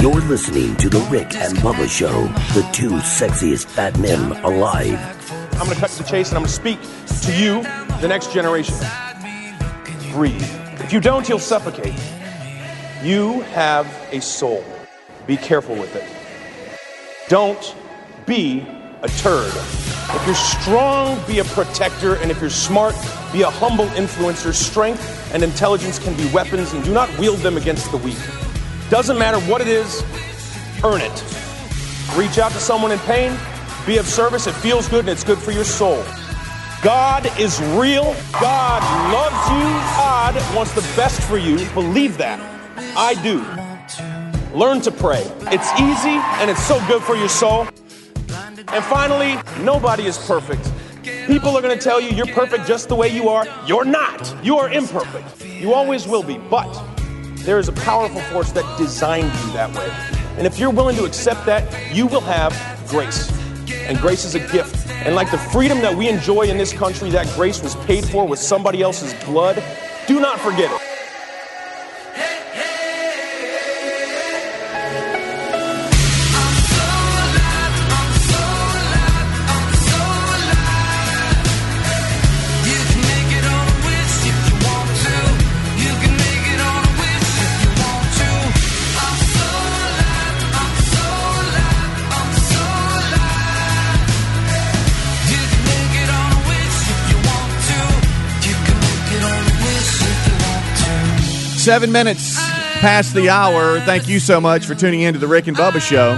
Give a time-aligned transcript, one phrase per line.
[0.00, 4.96] You're listening to The Rick and Bubba Show, the two sexiest fat men alive.
[5.54, 6.80] I'm going to cut to the chase and I'm going to speak
[7.22, 7.62] to you,
[8.00, 8.76] the next generation.
[10.12, 10.40] Breathe.
[10.80, 11.94] If you don't, you'll suffocate.
[13.02, 14.64] You have a soul.
[15.26, 16.04] Be careful with it.
[17.28, 17.74] Don't
[18.24, 18.64] be
[19.02, 19.52] a turd.
[19.52, 22.94] If you're strong, be a protector, and if you're smart,
[23.32, 24.54] be a humble influencer.
[24.54, 28.16] Strength and intelligence can be weapons, and do not wield them against the weak.
[28.90, 30.02] Doesn't matter what it is,
[30.82, 31.24] earn it.
[32.16, 33.36] Reach out to someone in pain,
[33.86, 34.46] be of service.
[34.46, 36.02] It feels good and it's good for your soul.
[36.82, 38.14] God is real.
[38.40, 39.68] God loves you.
[39.98, 41.68] God wants the best for you.
[41.74, 42.40] Believe that.
[42.96, 43.44] I do.
[44.56, 45.22] Learn to pray.
[45.52, 47.66] It's easy and it's so good for your soul.
[48.68, 50.70] And finally, nobody is perfect.
[51.26, 53.46] People are going to tell you you're perfect just the way you are.
[53.66, 54.34] You're not.
[54.44, 55.44] You are imperfect.
[55.44, 56.38] You always will be.
[56.38, 56.72] But
[57.48, 59.90] there is a powerful force that designed you that way.
[60.36, 62.52] And if you're willing to accept that, you will have
[62.88, 63.32] grace.
[63.72, 64.86] And grace is a gift.
[64.90, 68.28] And like the freedom that we enjoy in this country, that grace was paid for
[68.28, 69.64] with somebody else's blood.
[70.06, 70.87] Do not forget it.
[101.68, 102.34] Seven minutes
[102.80, 103.78] past the hour.
[103.80, 106.14] Thank you so much for tuning in to the Rick and Bubba Show.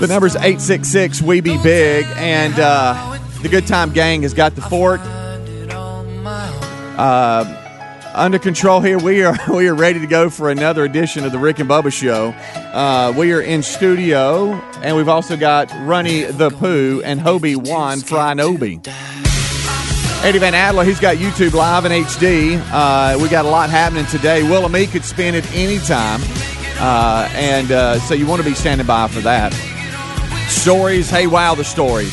[0.00, 4.62] The number's 866 We Be Big, and uh, the Good Time Gang has got the
[4.62, 5.00] fort
[6.96, 7.44] uh,
[8.14, 8.98] under control here.
[8.98, 11.92] We are we are ready to go for another edition of the Rick and Bubba
[11.92, 12.28] Show.
[12.72, 17.98] Uh, we are in studio, and we've also got Runny the Pooh and Hobie Juan
[17.98, 19.27] Frinobi.
[20.24, 22.60] Eddie Van Adler, he's got YouTube live in HD.
[22.72, 24.42] Uh, we got a lot happening today.
[24.42, 26.20] Willamette could spin it anytime.
[26.80, 29.52] Uh, and uh, so you want to be standing by for that.
[30.48, 32.12] Stories, hey, wow, the stories.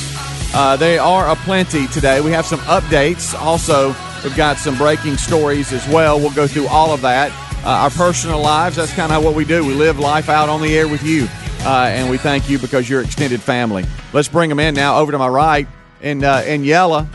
[0.53, 2.21] Uh, they are aplenty today.
[2.21, 3.33] We have some updates.
[3.33, 3.87] Also,
[4.23, 6.19] we've got some breaking stories as well.
[6.19, 7.31] We'll go through all of that.
[7.65, 9.65] Uh, our personal lives, that's kind of what we do.
[9.65, 11.27] We live life out on the air with you.
[11.61, 13.83] Uh, and we thank you because you're extended family.
[14.13, 14.99] Let's bring them in now.
[14.99, 15.67] Over to my right.
[16.01, 17.09] And, and Yella,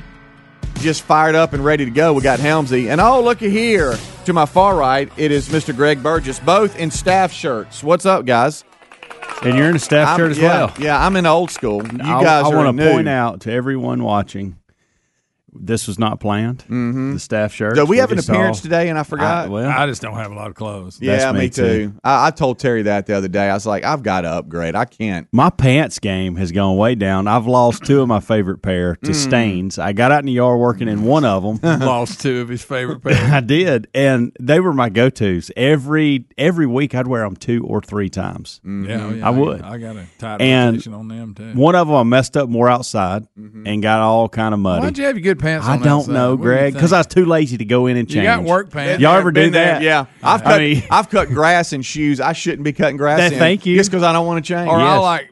[0.81, 2.13] just fired up and ready to go.
[2.13, 2.91] We got Helmsy.
[2.91, 3.97] And oh, looky here.
[4.27, 5.75] To my far right, it is Mr.
[5.75, 7.83] Greg Burgess, both in staff shirts.
[7.83, 8.65] What's up, guys?
[9.43, 10.75] And you're in a staff I'm- shirt as yeah, well.
[10.79, 11.83] Yeah, I'm in old school.
[11.83, 12.85] You I, guys I are want new.
[12.85, 14.57] to point out to everyone watching,
[15.53, 16.59] this was not planned.
[16.69, 17.15] Mm-hmm.
[17.15, 17.77] The staff shirt.
[17.77, 19.49] So we have an appearance today, and I forgot.
[19.51, 20.99] well, I just don't have a lot of clothes.
[21.01, 21.63] yeah, that's me, me, too.
[21.91, 21.95] too.
[22.05, 23.49] I, I told Terry that the other day.
[23.49, 24.75] I was like, I've got to upgrade.
[24.75, 25.27] I can't.
[25.33, 27.27] my pants game has gone way down.
[27.27, 29.01] I've lost two of my favorite pair Mm.
[29.07, 29.79] to stains.
[29.79, 31.81] I got out in the yard working in one of them.
[31.81, 33.19] Lost two of his favorite pairs.
[33.33, 35.51] I did, and they were my go tos.
[35.57, 38.61] Every every week, I'd wear them two or three times.
[38.65, 38.71] Yeah,
[39.07, 39.63] oh, yeah, I would.
[39.63, 41.53] I got a tight And on them too.
[41.55, 44.83] One of them I messed up more outside and got all kind of muddy.
[44.85, 45.67] Why'd you have your good pants?
[45.67, 46.13] I on don't outside?
[46.13, 48.19] know, What Greg, because I was too lazy to go in and change.
[48.19, 49.01] You got work pants.
[49.03, 49.83] Y'all ever do Been there, that?
[49.83, 50.61] Yeah, I've I cut.
[50.61, 52.21] mean- I've cut grass in shoes.
[52.21, 53.19] I shouldn't be cutting grass.
[53.19, 53.77] That- in, thank you.
[53.77, 54.69] Just because I don't want to change.
[54.69, 55.31] Or I like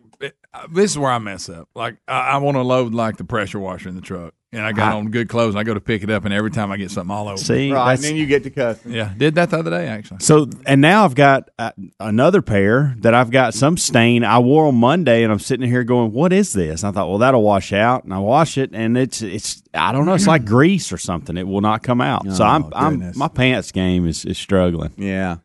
[0.55, 1.69] uh, this is where I mess up.
[1.75, 4.73] Like I, I want to load like the pressure washer in the truck, and I
[4.73, 6.71] got I- on good clothes, and I go to pick it up, and every time
[6.73, 7.33] I get something all over.
[7.33, 7.39] me.
[7.39, 8.79] See, right, and then you get to cut.
[8.87, 10.19] yeah, did that the other day actually.
[10.21, 14.25] So and now I've got uh, another pair that I've got some stain.
[14.25, 17.19] I wore on Monday, and I'm sitting here going, "What is this?" I thought, "Well,
[17.19, 20.45] that'll wash out," and I wash it, and it's it's I don't know, it's like
[20.47, 21.37] grease or something.
[21.37, 22.31] It will not come out.
[22.33, 24.93] so I'm I'm my pants game is is struggling.
[24.97, 25.39] Yeah.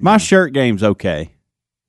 [0.00, 1.30] My shirt game's okay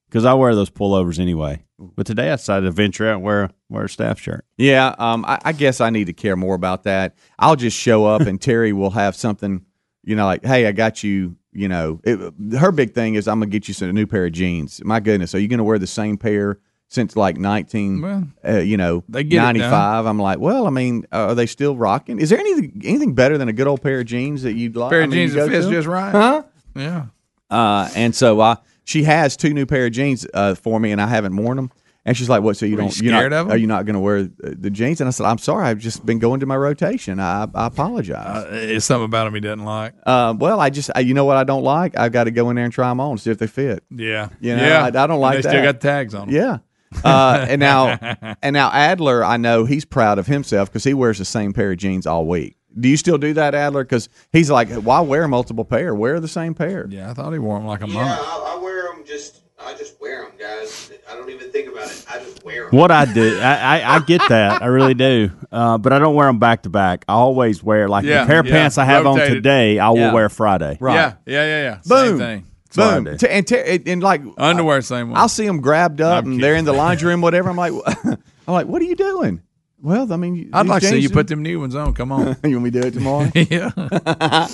[0.10, 1.64] because I wear those pullovers anyway.
[1.78, 4.46] But today I decided to venture out and wear wear a staff shirt.
[4.58, 7.16] Yeah, um, I, I guess I need to care more about that.
[7.38, 9.66] I'll just show up and Terry will have something,
[10.04, 11.36] you know, like, hey, I got you.
[11.52, 14.26] You know, it, her big thing is I'm gonna get you some a new pair
[14.26, 14.82] of jeans.
[14.84, 16.60] My goodness, are you gonna wear the same pair
[16.90, 20.06] since like 19, Well, uh, you know, They get 95?
[20.06, 22.20] I'm like, well, I mean, uh, are they still rocking?
[22.20, 24.90] Is there anything anything better than a good old pair of jeans that you'd like?
[24.92, 26.12] pair I of mean, jeans that fits just right.
[26.12, 26.44] Huh?
[26.76, 27.06] Yeah.
[27.50, 28.56] Uh, and so uh,
[28.89, 31.71] she has two new pair of jeans uh, for me, and I haven't worn them.
[32.06, 32.57] And she's like, "What?
[32.57, 33.00] So you Were don't?
[33.01, 33.51] you're scared not, of 'em?
[33.53, 35.68] Are you not going to wear the the jeans?" And I said, "I'm sorry.
[35.68, 37.19] I've just been going to my rotation.
[37.19, 39.94] I, I apologize." Uh, it's something about him he doesn't like.
[40.06, 41.97] Uh, well, I just, I, you know what I don't like?
[41.97, 43.83] I've got to go in there and try them on, see if they fit.
[43.91, 44.30] Yeah.
[44.39, 44.83] You know, yeah.
[44.86, 45.50] I- I don't And like They that.
[45.50, 46.36] still got tags on them.
[46.36, 46.57] Yeah.
[47.03, 48.00] Uh, and now,
[48.41, 51.71] and now Adler, I know he's proud of himself because he wears the same pair
[51.71, 52.56] of jeans all week.
[52.80, 53.83] Do you still do that, Adler?
[53.83, 55.94] Because he's like, why wear multiple pair?
[55.94, 56.88] Wear the same pair.
[56.89, 58.19] Yeah, I thought he wore them like a Yeah, month.
[58.24, 59.41] I, I wear them just.
[59.62, 60.89] I just wear them, guys.
[61.12, 62.06] I don't even think about it.
[62.09, 62.80] I just wear them.
[62.80, 66.15] What I do, I, I, I get that, I really do, uh, but I don't
[66.15, 67.03] wear them back to back.
[67.09, 69.77] I always wear like Yeah, the pair of yeah, pants I have on today.
[69.77, 70.13] I will Yeah.
[70.13, 70.77] wear Friday.
[70.80, 70.94] Right.
[70.95, 71.80] Yeah, yeah, yeah, yeah.
[71.86, 72.07] Boom.
[72.07, 72.45] Same thing.
[72.75, 73.03] what Boom.
[73.03, 73.18] do.
[73.18, 75.19] T- and, t- and like Underwear, same one.
[75.19, 77.50] I'll see them grabbed up I'm and they're in the laundry room, whatever.
[77.50, 77.74] I'm like,
[78.06, 79.41] I'm like, what are you doing?
[79.81, 81.94] Well, I mean, I'd like to see you put them new ones on.
[81.94, 82.36] Come on.
[82.44, 83.31] you want me to do it tomorrow?
[83.36, 84.48] yeah,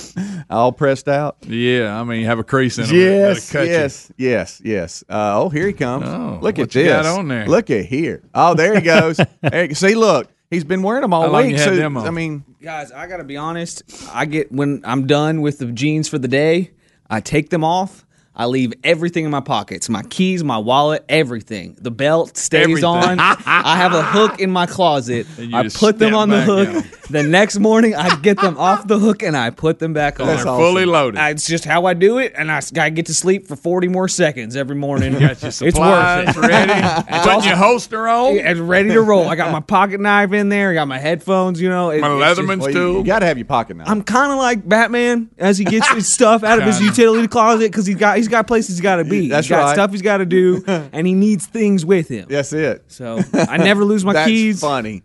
[0.49, 1.37] All pressed out.
[1.41, 1.99] yeah.
[1.99, 2.95] I mean, you have a crease in them.
[2.95, 3.73] Yes, That'll you.
[3.73, 5.03] yes, yes, yes.
[5.09, 6.07] Uh, oh, here he comes.
[6.07, 6.91] Oh, look what at you this.
[6.91, 7.47] got on there?
[7.47, 8.21] Look at here.
[8.35, 9.19] Oh, there he goes.
[9.41, 11.51] Hey, see, look, he's been wearing them all How long week.
[11.53, 12.05] you had So them on?
[12.07, 13.83] I mean, Guys, I gotta be honest.
[14.13, 16.71] I get when I'm done with the jeans for the day,
[17.09, 18.04] I take them off.
[18.35, 21.77] I leave everything in my pockets my keys, my wallet, everything.
[21.79, 22.83] The belt stays Everything.
[22.85, 23.19] on.
[23.19, 25.25] I have a hook in my closet.
[25.53, 26.69] I put them on the hook.
[26.73, 26.81] yeah.
[27.09, 30.25] The next morning, I get them off the hook and I put them back on.
[30.25, 30.57] They're awesome.
[30.57, 31.19] fully loaded.
[31.19, 33.55] I- It's just how I do it, and I, s- I get to sleep for
[33.55, 35.13] 40 more seconds every morning.
[35.13, 36.39] Got your it's worth supplies it.
[36.41, 37.03] ready.
[37.23, 38.39] Putting your holster on.
[38.39, 39.27] And ready to roll.
[39.27, 40.71] I got my pocket knife in there.
[40.71, 41.61] I got my headphones.
[41.61, 42.93] You know, It- My it's just- Leatherman's well, you, too.
[42.97, 43.87] you got to have your pocket knife.
[43.87, 47.71] I'm kind of like Batman as he gets his stuff out of his utility closet
[47.71, 49.29] because he's got he's got places he's got to be.
[49.29, 49.73] That's he's got right.
[49.73, 52.27] stuff he's got to do, and he needs things with him.
[52.29, 52.85] That's it.
[52.87, 54.61] So I never lose my That's keys.
[54.61, 55.03] funny.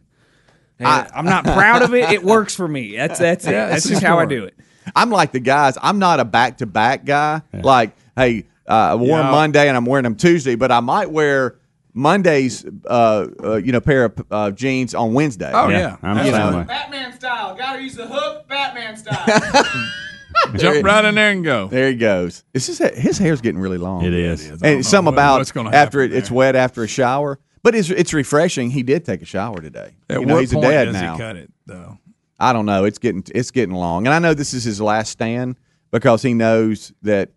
[0.79, 2.11] And I'm not proud of it.
[2.11, 2.97] It works for me.
[2.97, 3.53] That's that's it.
[3.53, 4.55] Yeah, That's it's just how I do it.
[4.97, 5.77] I'm like the guys.
[5.81, 7.43] I'm not a back to back guy.
[7.53, 11.11] Like, hey, uh, I wore them Monday and I'm wearing them Tuesday, but I might
[11.11, 11.57] wear
[11.93, 15.51] Monday's, uh, uh, you know, pair of uh, jeans on Wednesday.
[15.53, 15.97] Oh, Yeah, yeah.
[16.03, 16.65] I'm You know.
[16.67, 17.55] Batman style.
[17.57, 18.49] Got to use the hook.
[18.49, 19.27] Batman style.
[20.57, 21.69] Jump right in there and go.
[21.69, 22.45] There he goes.
[22.55, 24.05] It's just that his hair's getting really long.
[24.05, 24.47] It is.
[24.49, 26.57] I and don't it's know something what- about what's gonna after happen it, it's wet
[26.57, 27.39] after a shower.
[27.63, 28.71] But it's it's refreshing.
[28.71, 29.95] He did take a shower today.
[30.09, 31.13] At you know, what he's a point dad does now.
[31.15, 31.99] he cut it though?
[32.39, 32.85] I don't know.
[32.85, 35.57] It's getting it's getting long, and I know this is his last stand
[35.91, 37.31] because he knows that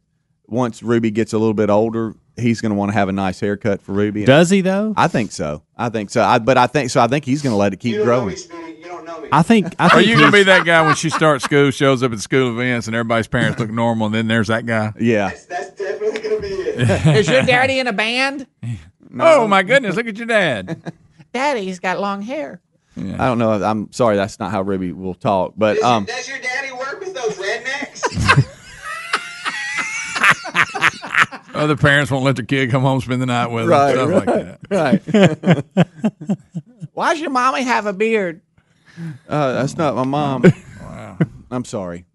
[0.48, 3.40] once Ruby gets a little bit older, he's going to want to have a nice
[3.40, 4.24] haircut for Ruby.
[4.24, 4.94] Does he though?
[4.96, 5.64] I think so.
[5.76, 6.22] I think so.
[6.22, 7.02] I, but I think so.
[7.02, 8.38] I think he's going to let it keep You don't know growing.
[9.04, 9.20] Me, Speedy.
[9.20, 9.30] Don't know me.
[9.32, 9.76] I think.
[9.80, 12.20] I Are you going to be that guy when she starts school, shows up at
[12.20, 14.94] school events, and everybody's parents look normal, and then there's that guy?
[15.00, 15.30] Yeah.
[15.30, 17.06] That's, that's definitely going to be it.
[17.18, 18.48] Is your daddy in a band?
[19.20, 19.96] Oh my goodness!
[19.96, 20.94] Look at your dad.
[21.34, 22.62] Daddy's got long hair.
[22.96, 23.52] I don't know.
[23.52, 24.16] I'm sorry.
[24.16, 25.54] That's not how Ruby will talk.
[25.58, 28.50] But Does, um, does your daddy work with those rednecks?
[31.56, 33.72] Other parents won't let their kid come home spend the night with them.
[33.72, 34.28] Right, stuff right.
[34.72, 35.66] like that.
[35.76, 36.38] right.
[36.94, 38.42] Why does your mommy have a beard?
[39.28, 40.44] Uh, that's not my mom.
[41.52, 42.06] I'm sorry.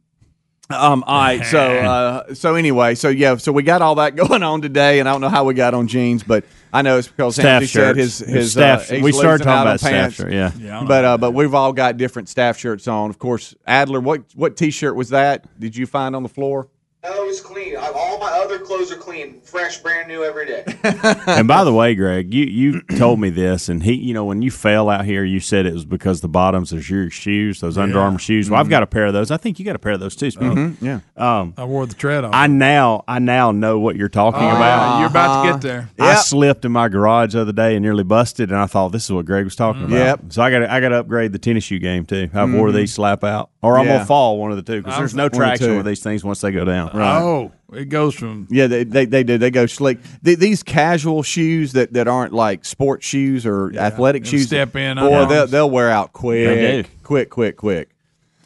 [0.71, 1.03] Um.
[1.07, 1.45] All right.
[1.47, 1.59] So.
[1.79, 2.35] Uh.
[2.35, 2.95] So anyway.
[2.95, 3.37] So yeah.
[3.37, 5.73] So we got all that going on today, and I don't know how we got
[5.75, 8.93] on jeans, but I know it's because Staff Anthony said his his staff.
[8.93, 10.17] Uh, we started talking about staff pants.
[10.17, 10.33] shirt.
[10.33, 10.53] Yeah.
[10.59, 13.09] Yeah, But uh, but we've all got different staff shirts on.
[13.09, 14.01] Of course, Adler.
[14.01, 15.59] What what T-shirt was that?
[15.59, 16.69] Did you find on the floor?
[17.05, 17.77] No, it's clean.
[17.77, 20.65] I, all my other clothes are clean, fresh, brand new every day.
[21.29, 24.43] and by the way, Greg, you you told me this, and he, you know, when
[24.43, 27.79] you fell out here, you said it was because the bottoms of your shoes, those
[27.79, 28.51] Under Armour shoes.
[28.51, 28.71] Well, I've mm-hmm.
[28.71, 29.31] got a pair of those.
[29.31, 30.33] I think you got a pair of those too.
[30.33, 30.51] Speedy.
[30.51, 31.01] Mm-hmm, yeah.
[31.17, 32.35] Um, I wore the tread off.
[32.35, 34.97] I now I now know what you're talking oh, about.
[34.97, 35.87] Uh, you're about to get uh-huh.
[35.97, 36.05] there.
[36.05, 39.05] I slipped in my garage the other day and nearly busted, and I thought this
[39.05, 39.93] is what Greg was talking mm-hmm.
[39.93, 40.21] about.
[40.23, 40.33] Yep.
[40.33, 42.29] So I got I got to upgrade the tennis shoe game too.
[42.35, 43.95] I wore these slap out, or I'm Yeah.
[43.95, 45.77] gonna fall one of the two because there's no or traction two.
[45.79, 46.91] with these things once they go down.
[46.95, 49.37] Oh, it goes from Yeah, they, they, they do.
[49.39, 49.99] They go slick.
[50.25, 54.75] Th these casual shoes that, that aren't like sports shoes or athletic They'll shoes, step
[54.77, 55.51] in boy, they'll, Armours.
[55.51, 56.89] theyll wear out quick, They do.
[57.03, 57.91] quick, quick, quick.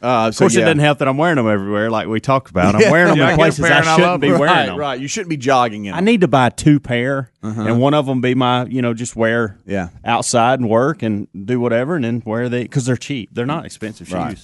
[0.02, 2.74] Uh, Of course, it doesn't help that I'm wearing them everywhere, like we talked about.
[2.74, 4.20] I'm wearing them Yeah, I in get a places pair I and I shouldn't love
[4.20, 4.40] be them.
[4.40, 4.76] wearing right, them.
[4.76, 4.98] right.
[5.00, 5.92] You shouldn't be jogging in.
[5.92, 6.06] I them.
[6.06, 9.58] need to buy two pair, and one of them be my, you know, just wear
[9.64, 9.90] Yeah.
[10.04, 13.30] outside and work and do whatever, and then wear they because they're cheap.
[13.32, 14.14] They're not expensive shoes.
[14.16, 14.38] Right.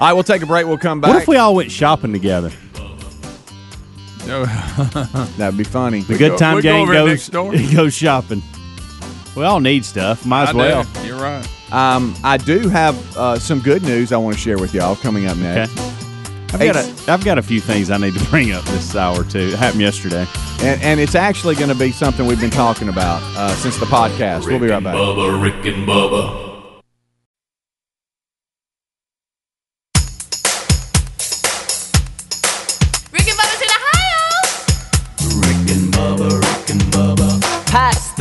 [0.00, 0.66] All right, we'll take a break.
[0.66, 1.12] We'll come back.
[1.12, 2.50] What if we all went shopping together?
[4.26, 6.00] That'd be funny.
[6.02, 7.52] The good go- time we go gang over here goes next door.
[7.74, 8.42] goes shopping.
[9.36, 10.24] We all need stuff.
[10.26, 10.84] Might as I well.
[10.84, 11.06] do.
[11.06, 11.46] You're right.
[11.72, 15.26] Um, I do have uh, some good news I want to share with y'all coming
[15.26, 15.42] up Okay.
[15.42, 15.78] next.
[16.54, 19.24] I've got a I've got a few things I need to bring up this hour
[19.24, 19.38] too.
[19.38, 20.26] It happened yesterday.
[20.60, 23.86] And, and it's actually going to be something we've been talking about uh, since the
[23.86, 24.46] podcast.
[24.46, 24.94] We'll be right back.
[24.94, 26.51] Bubba, Rick and Bubba.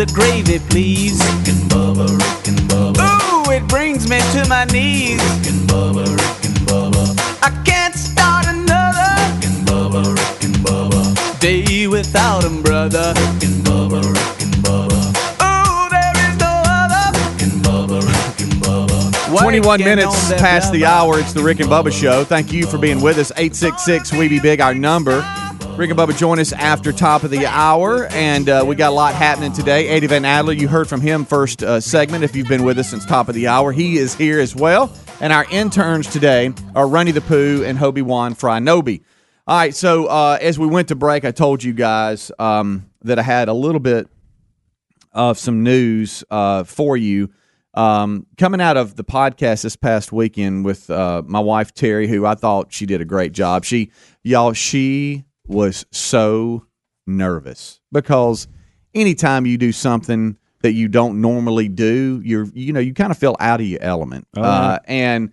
[0.06, 1.20] the gravy, please.
[1.20, 3.06] Rick and Bubba, Rick and Bubba.
[3.06, 5.22] Ooh, it brings me to my knees.
[5.22, 7.04] Rick and Bubba, Rick and Bubba.
[7.44, 9.10] I can't start another.
[9.22, 11.40] Rick and Bubba, Rick and Bubba.
[11.40, 13.14] Day without him, brother.
[13.16, 15.02] Rick and Bubba, Rick and Bubba.
[15.46, 17.06] Ooh, there is no other.
[17.20, 19.40] Rick and Bubba, Rick and Bubba.
[19.40, 21.20] 21 minutes past the hour.
[21.20, 22.24] It's the Rick and Bubba, Bubba Show.
[22.24, 23.32] Thank you for being with us.
[23.38, 25.24] 866 We Big, our number.
[25.78, 28.96] Rick and Bubba join us after top of the hour, and uh, we got a
[28.96, 29.88] lot happening today.
[29.88, 32.24] Eddie Van Adler, you heard from him first uh, segment.
[32.24, 34.94] If you've been with us since top of the hour, he is here as well.
[35.22, 39.02] And our interns today are Runny the Pooh and Hobie Wan Frynobi.
[39.48, 43.18] All right, so uh, as we went to break, I told you guys um, that
[43.18, 44.08] I had a little bit
[45.14, 47.32] of some news uh, for you.
[47.74, 52.26] Um, coming out of the podcast this past weekend with uh, my wife Terry, who
[52.26, 53.64] I thought she did a great job.
[53.64, 53.92] She,
[54.24, 56.66] y'all, she was so
[57.08, 58.48] nervous because
[58.94, 63.18] anytime you do something that you don't normally do, you're, you know, you kind of
[63.18, 64.28] feel out of your element.
[64.36, 65.32] Oh, uh, and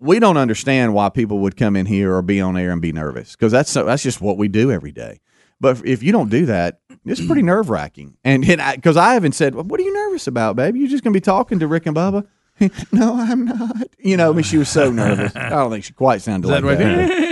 [0.00, 2.92] we don't understand why people would come in here or be on air and be
[2.92, 5.20] nervous because that's so, that's just what we do every day.
[5.60, 8.16] But if you don't do that, it's pretty nerve wracking.
[8.24, 10.78] And because I, haven't said, well, "What are you nervous about, baby?
[10.78, 12.26] You're just going to be talking to Rick and Bubba."
[12.92, 13.88] no, I'm not.
[13.98, 15.32] You know, I mean, she was so nervous.
[15.36, 17.27] I don't think she quite sounded that like that.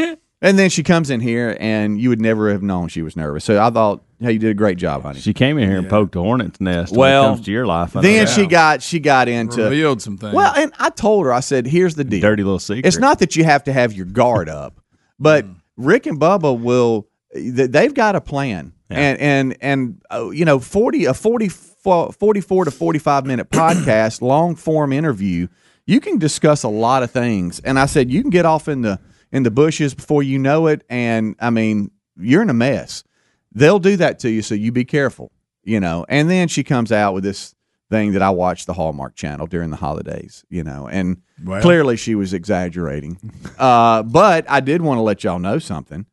[0.47, 3.45] And then she comes in here, and you would never have known she was nervous.
[3.45, 5.89] So I thought, "Hey, you did a great job, honey." She came in here and
[5.89, 6.93] poked a hornet's nest.
[6.93, 8.31] when Well, it comes to your life, I then know.
[8.31, 10.35] she got she got into Revealed some things.
[10.35, 12.87] Well, and I told her, I said, "Here's the deal." dirty little secret.
[12.87, 14.81] It's not that you have to have your guard up,
[15.19, 15.55] but Mm.
[15.77, 17.09] Rick and Bubba will.
[17.35, 22.65] th- They've got a plan, and and and uh, you know, forty a 44, 44
[22.67, 25.49] to forty five minute podcast, long form interview.
[25.87, 28.83] You can discuss a lot of things, and I said you can get off in
[28.83, 28.99] the
[29.37, 33.05] in the bushes before you know it, and I mean you're in a mess.
[33.53, 35.31] They'll do that to you, so you be careful,
[35.63, 36.07] you know.
[36.09, 37.55] And then she comes out with this
[37.91, 41.61] thing that I watched the Hallmark Channel during the holidays, you know, and Well.
[41.63, 43.19] clearly she was exaggerating.
[43.59, 46.07] uh, but I did want to let y'all know something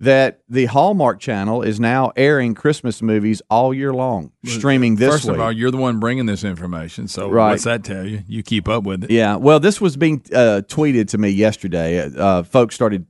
[0.00, 5.24] that the Hallmark Channel is now airing Christmas movies all year long, streaming this First
[5.24, 5.34] week.
[5.34, 7.52] of all, you're the one bringing this information, so Right.
[7.52, 8.22] what's that tell you?
[8.28, 9.10] You keep up with it.
[9.10, 12.10] yeah, well, this was being uh, tweeted to me yesterday.
[12.14, 13.06] Uh, folks started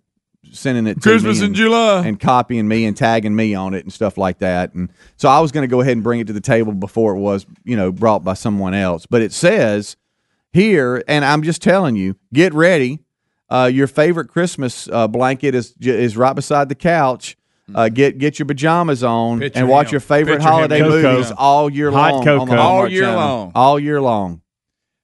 [0.52, 2.06] sending it to Christmas me in July.
[2.06, 4.72] and copying me and tagging me on it and stuff like that.
[4.74, 7.16] And so I was going to go ahead and bring it to the table before
[7.16, 9.06] it was, you know, brought by someone else.
[9.06, 9.96] But it says
[10.52, 13.00] here, and I'm just telling you, get ready.
[13.48, 17.36] Uh, your favorite Christmas uh, blanket is is right beside the couch.
[17.74, 19.92] Uh, get get your pajamas on Picture and watch him.
[19.92, 21.12] your favorite Picture holiday Coco.
[21.12, 22.18] movies all year Hot long.
[22.20, 22.46] on cocoa.
[22.54, 23.16] the All year Channel.
[23.18, 23.52] long.
[23.54, 24.40] All year long.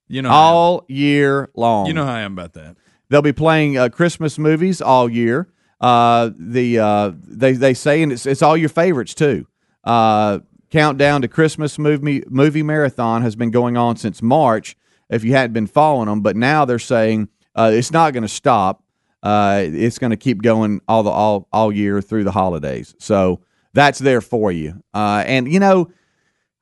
[0.09, 0.55] You know, how I am.
[0.55, 1.87] All year long.
[1.87, 2.77] you know how I am about that.
[3.09, 5.49] They'll be playing uh, Christmas movies all year.
[5.81, 9.47] Uh, the uh, they they say, and it's it's all your favorites too.
[9.85, 10.39] Uh,
[10.71, 14.77] countdown to Christmas movie movie marathon has been going on since March.
[15.11, 18.29] If you hadn't been following them, but now they're saying uh, it's not going to
[18.29, 18.83] stop.
[19.23, 22.95] Uh, it's going to keep going all the all all year through the holidays.
[22.99, 23.41] So
[23.73, 24.83] that's there for you.
[24.93, 25.91] Uh, and you know,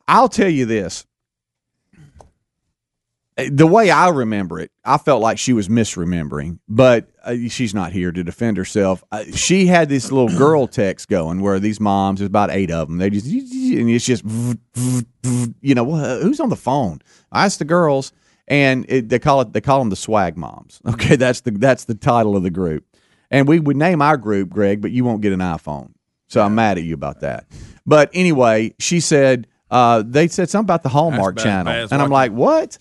[0.07, 1.07] I'll tell you this
[3.49, 7.93] the way I remember it, I felt like she was misremembering, but uh, she's not
[7.93, 9.03] here to defend herself.
[9.11, 12.89] Uh, she had this little girl text going where these moms, there's about eight of
[12.89, 14.25] them, they just, and it's just,
[15.61, 15.85] you know,
[16.21, 17.01] who's on the phone?
[17.33, 18.13] I asked the girls,
[18.51, 20.83] and it, they call it, they call them the swag moms.
[20.91, 22.85] Okay, that's the that's the title of the group,
[23.31, 25.93] and we would name our group, Greg, but you won't get an iPhone,
[26.29, 27.47] so I'm mad at you about that.
[27.87, 32.33] But anyway, she said uh, they said something about the Hallmark Channel, and I'm like,
[32.33, 32.77] what?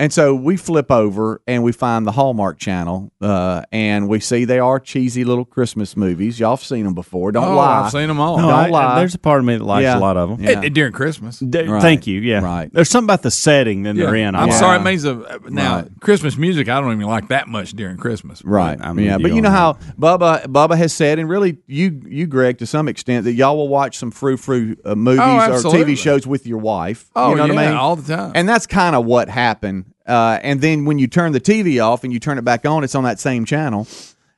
[0.00, 4.46] And so we flip over and we find the Hallmark Channel, uh, and we see
[4.46, 6.40] they are cheesy little Christmas movies.
[6.40, 7.32] Y'all have seen them before.
[7.32, 7.82] Don't oh, lie.
[7.82, 8.38] I've seen them all.
[8.38, 8.98] No, Don't I- lie.
[8.98, 9.98] There's a part of me that likes Yeah.
[9.98, 10.42] a lot of them.
[10.42, 10.62] Yeah.
[10.64, 11.42] Eh, during Christmas.
[11.42, 11.82] Right.
[11.82, 12.18] Thank you.
[12.22, 12.40] Yeah.
[12.40, 12.72] Right.
[12.72, 14.34] There's something about the setting that they're in.
[14.34, 14.58] I I'm like.
[14.58, 15.88] sorry, it means a, now Right.
[16.00, 16.70] Christmas music.
[16.70, 18.42] I don't even like that much during Christmas.
[18.42, 18.78] Right.
[18.80, 22.00] I'm with yeah, you but you know how Bubba Bubba has said, and really you
[22.06, 25.36] you Greg to some extent that y'all will watch some frou frou uh, movies Oh,
[25.36, 25.74] or.
[25.74, 27.10] TV shows with your wife.
[27.14, 27.76] Oh you know yeah, what I mean?
[27.76, 28.32] all the time.
[28.34, 29.89] And that's kind of what happened.
[30.10, 32.84] Uh, and then when you turn the TV off and you turn it back on,
[32.84, 33.86] it's on that same channel.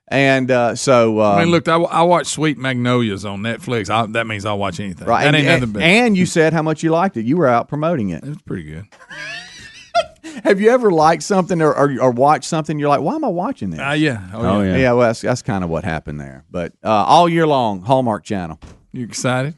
[0.09, 3.89] And uh, so, um, I mean, look, I, I watch Sweet Magnolias on Netflix.
[3.89, 5.07] I, that means I'll watch anything.
[5.09, 5.83] right, That and, ain't nothing and, but.
[5.83, 7.25] and you said how much you liked it.
[7.25, 8.23] You were out promoting it.
[8.23, 8.85] it was pretty good.
[10.45, 12.79] Have you ever liked something or, or, or watched something?
[12.79, 13.81] You're like, why am I watching this?
[13.81, 14.29] Uh, yeah.
[14.35, 14.73] Oh, Oh, yeah.
[14.73, 14.77] yeah.
[14.77, 16.45] yeah, well, that's, that's kind of what happened there.
[16.51, 18.59] But uh, all year long, Hallmark Channel.
[18.93, 19.55] You excited?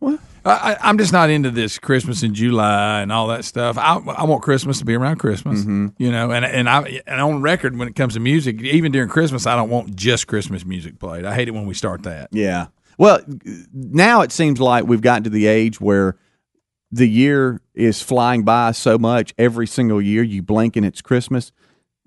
[0.00, 3.78] Well, I, I, I'm just not into this Christmas in July and all that stuff.
[3.78, 5.88] I, I want Christmas to be around Christmas, Mm-hmm.
[5.98, 6.30] you know.
[6.32, 9.56] And and I and on record when it comes to music, even during Christmas, I
[9.56, 11.24] don't want just Christmas music played.
[11.24, 12.28] I hate it when we start that.
[12.32, 12.66] Yeah.
[12.98, 13.20] Well,
[13.72, 16.16] now it seems like we've gotten to the age where
[16.92, 20.22] the year is flying by so much every single year.
[20.22, 21.50] You blink and it's Christmas.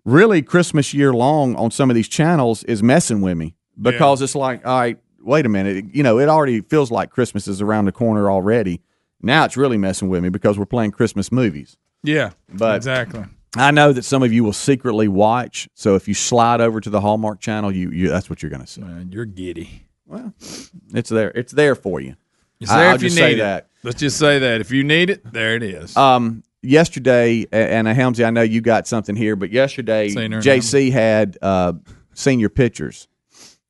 [0.06, 4.36] Really, Christmas year long on some of these channels is messing with me because it's
[4.36, 5.86] like, all right, wait a minute.
[5.94, 8.82] You know, it already feels like Christmas is around the corner already.
[9.22, 11.78] Now it's really messing with me because we're playing Christmas movies.
[12.04, 13.26] Yeah, But- exactly.
[13.56, 15.68] I know that some of you will secretly watch.
[15.74, 18.62] So if you slide over to the Hallmark channel, you, you that's what you're going
[18.62, 18.82] to see.
[18.82, 19.84] Man, you're giddy.
[20.06, 20.34] Well,
[20.94, 21.32] it's there.
[21.32, 22.16] It's there for you.
[22.60, 23.68] It's there I'll if you just say need that.
[23.84, 25.96] Let's just say that if you need it, there it is.
[25.98, 31.38] Um, yesterday, and uh, Helmsy, I know you got something here, but yesterday, JC had
[31.42, 31.74] uh,
[32.14, 33.08] senior pictures.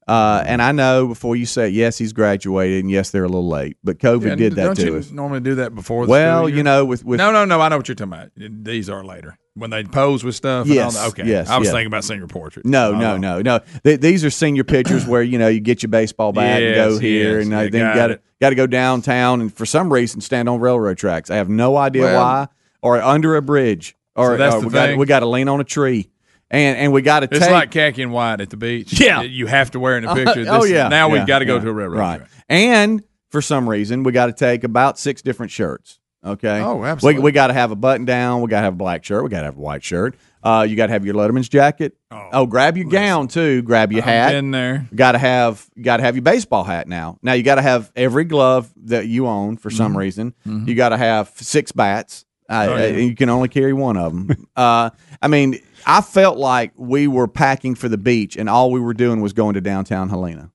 [0.07, 3.47] Uh, and I know before you say yes, he's graduated, and yes, they're a little
[3.49, 5.11] late, but COVID Yeah, did that don't to you us.
[5.11, 7.59] normally do that before the Well, you know, with with no, no, no.
[7.59, 8.29] I know what you're talking about.
[8.37, 10.63] These are later when they pose with stuff.
[10.67, 11.07] and all Yes, that.
[11.09, 11.25] Okay.
[11.27, 11.71] yes, I was yeah.
[11.73, 12.65] thinking about senior portrait.
[12.65, 12.97] No, Oh.
[12.97, 13.59] no, no, no.
[13.83, 16.97] Th- these are senior pictures where you know you get your baseball bat and go
[16.99, 19.53] here, yes, and uh, yeah, then got you got to got to go downtown, and
[19.53, 21.29] for some reason stand on railroad tracks.
[21.29, 22.47] I have no idea Well- why,
[22.81, 24.99] or under a bridge, or, So that's or the we got thing.
[24.99, 26.09] we got to lean on a tree,
[26.49, 27.51] and and we got to It's take.
[27.51, 28.99] like khaki and white at the beach.
[28.99, 29.21] Yeah.
[29.21, 30.45] you have to wear in a picture.
[30.47, 30.87] oh This- yeah.
[30.87, 31.61] Now yeah, we've got to go yeah.
[31.61, 31.97] to a railroad.
[31.99, 32.17] right?
[32.19, 32.29] track.
[32.49, 35.99] And for some reason, we got to take about six different shirts.
[36.25, 36.59] Okay.
[36.61, 37.21] Oh, We, absolutely.
[37.21, 38.41] we got to have a button down.
[38.41, 39.23] We got to have a black shirt.
[39.23, 40.15] We got to have a white shirt.
[40.43, 41.95] Uh, you got to have your Letterman's jacket.
[42.11, 43.61] Oh, grab your gown too.
[43.61, 44.33] Grab your hat.
[44.33, 44.87] In there.
[44.95, 47.17] Got to have got to have your baseball hat now.
[47.21, 49.97] Now you got to have every glove that you own for some Mhm.
[49.97, 50.33] reason.
[50.47, 50.67] Mhm.
[50.67, 52.25] You got to have six bats.
[52.49, 52.87] Uh, Oh, yeah.
[52.87, 54.47] You can only carry one of them.
[54.55, 54.89] uh,
[55.21, 58.93] I mean, I felt like we were packing for the beach, and all we were
[58.93, 60.51] doing was going to downtown Helena,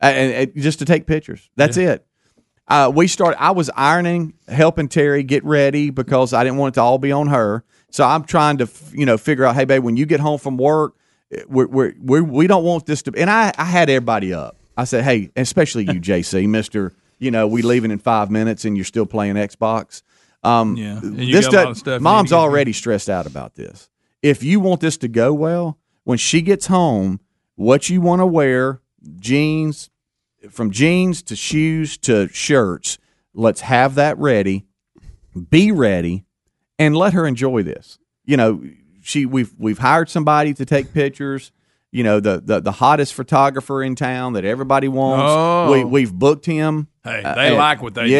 [0.00, 1.48] and, and just to take pictures.
[1.56, 2.04] That's it.
[2.66, 3.40] Uh, we started.
[3.40, 7.12] I was ironing, helping Terry get ready because I didn't want it to all be
[7.12, 7.64] on her.
[7.90, 9.54] So I'm trying to, you know, figure out.
[9.54, 10.94] Hey, babe, when you get home from work,
[11.30, 13.12] eh, we're, we're, we're, we don't want this to.
[13.12, 14.56] Be and I, I had everybody up.
[14.76, 16.92] I said, hey, especially you, JC, Mister.
[17.18, 20.02] You know, we leaving in five minutes, and you're still playing Xbox.
[20.42, 20.98] Um, Yeah.
[20.98, 23.88] And you this got a lot does- of stuff mom's already stressed out about this.
[24.22, 27.20] If you want this to go well, when she gets home,
[27.56, 28.80] what you want to wear,
[29.18, 29.90] jeans,
[30.50, 32.98] from jeans to shoes to shirts,
[33.34, 34.66] let's have that ready.
[35.50, 36.24] Be ready,
[36.78, 37.98] and let her enjoy this.
[38.24, 38.62] You know,
[39.02, 41.52] she we've we've hired somebody to take pictures.
[41.90, 45.24] You know, the the, the hottest photographer in town that everybody wants.
[45.26, 45.72] Oh.
[45.72, 46.88] We we've booked him.
[47.02, 48.10] Hey, Uh, they and- like what they do.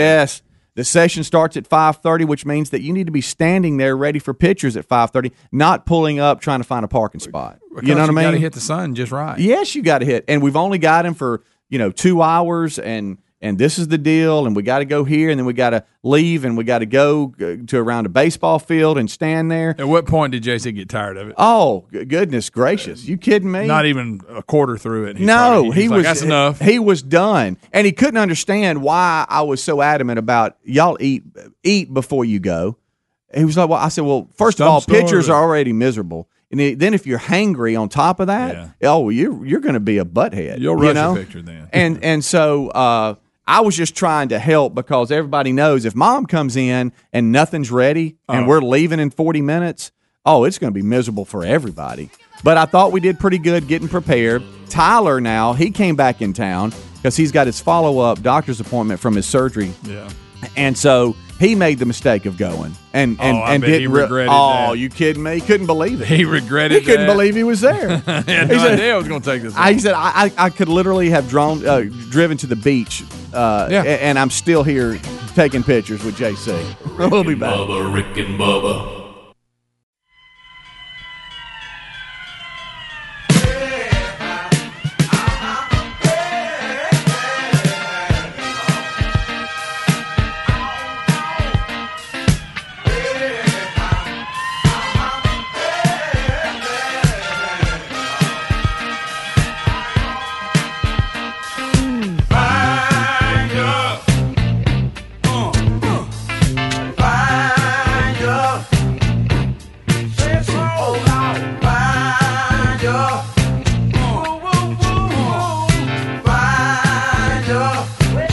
[0.74, 4.18] The session starts at 5:30, which means that you need to be standing there ready
[4.18, 7.58] for pictures at 5:30, not pulling up trying to find a parking spot.
[7.82, 8.24] you know what I mean?
[8.24, 9.38] Got to hit the sun just right.
[9.38, 10.24] Yes, you got to hit.
[10.28, 13.98] And we've only got him for, you know, 2 hours and and this is the
[13.98, 16.62] deal and we got to go here and then we got to leave and we
[16.62, 19.74] got to go uh, to around a baseball field and stand there.
[19.78, 21.34] At what point did JC get tired of it?
[21.36, 23.04] Oh, goodness gracious.
[23.04, 23.66] You kidding me?
[23.66, 25.18] Not even a quarter through it.
[25.18, 26.60] He's no, he like, was That's enough.
[26.60, 31.24] He was done, and he couldn't understand why I was so adamant about y'all eat
[31.64, 32.76] eat before you go.
[33.34, 36.78] He was like, "Well," I said, "Well, first of all, pitchers are already miserable, and
[36.78, 40.04] then if you're hangry on top of that, oh, you're you're going to be a
[40.04, 40.60] butthead.
[40.60, 41.14] You'll you rush a know?
[41.14, 41.68] picture then.
[41.72, 43.14] and and so uh,
[43.46, 47.70] I was just trying to help because everybody knows if mom comes in and nothing's
[47.70, 48.48] ready and Oh.
[48.48, 49.90] we're leaving in 40 minutes,
[50.24, 52.10] oh, it's going to be miserable for everybody.
[52.44, 54.42] But I thought we did pretty good getting prepared.
[54.68, 59.00] Tyler now, he came back in town because he's got his follow up doctor's appointment
[59.00, 59.72] from his surgery.
[59.84, 60.08] Yeah.
[60.56, 63.90] And so he made the mistake of going and and, Oh, I and bet didn't
[63.92, 64.78] re- regretted oh, that.
[64.78, 65.34] you kidding me?
[65.34, 66.06] He couldn't believe it.
[66.08, 66.80] He regretted it.
[66.80, 67.12] He couldn't that.
[67.12, 67.98] believe he was there.
[68.26, 69.54] He had He no said- idea it was going to take this.
[69.56, 73.02] I, he said I, I, I could literally have drawn uh, driven to the beach,
[73.32, 73.82] uh, Yeah.
[73.82, 74.98] a- and I'm still here
[75.34, 76.62] taking pictures with JC.
[77.10, 77.54] We'll be back.
[77.54, 79.01] Bubba, Rick and Bubba.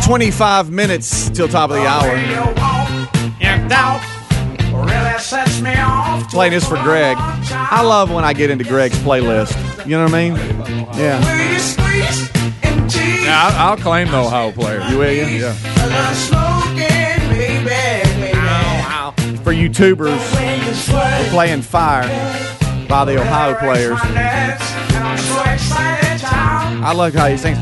[0.09, 2.01] Twenty-five minutes till top of the hour.
[6.31, 7.15] Playing this for Greg.
[7.19, 9.55] I love when I get into Greg's playlist.
[9.85, 10.35] You know what I mean?
[10.97, 11.19] Yeah.
[13.23, 14.81] Yeah, I'll, I'll claim the Ohio player.
[14.89, 15.25] You will, you?
[15.25, 15.53] Yeah.
[19.43, 20.17] For YouTubers,
[20.91, 22.07] we're playing Fire
[22.87, 23.99] by the Ohio players.
[26.81, 27.59] I like how he sings.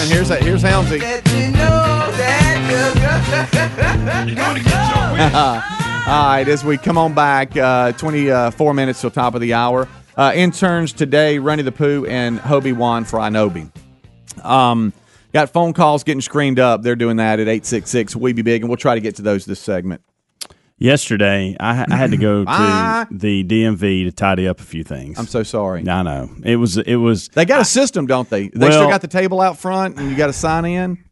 [0.00, 0.42] And here's that.
[0.42, 1.00] here's Helmsy.
[6.08, 9.88] All right, as we come on back, uh, 24 minutes till top of the hour.
[10.16, 13.70] Uh, interns today, Runny the Pooh and Hobie Wan for Inobi.
[14.44, 14.92] Um,
[15.32, 16.82] got phone calls getting screened up.
[16.82, 19.44] They're doing that at 866 We Be Big, and we'll try to get to those
[19.44, 20.02] this segment.
[20.78, 25.18] Yesterday, I, I had to go to the DMV to tidy up a few things.
[25.18, 25.86] I'm so sorry.
[25.88, 27.28] I know it was it was.
[27.28, 28.48] They got a system, don't they?
[28.48, 31.04] They still Well- got the table out front, and you got to sign in.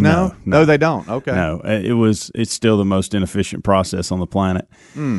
[0.00, 1.08] No, no, they don't.
[1.08, 1.32] Okay.
[1.32, 2.30] No, it was.
[2.32, 4.68] It's still the most inefficient process on the planet.
[4.94, 5.18] Hmm.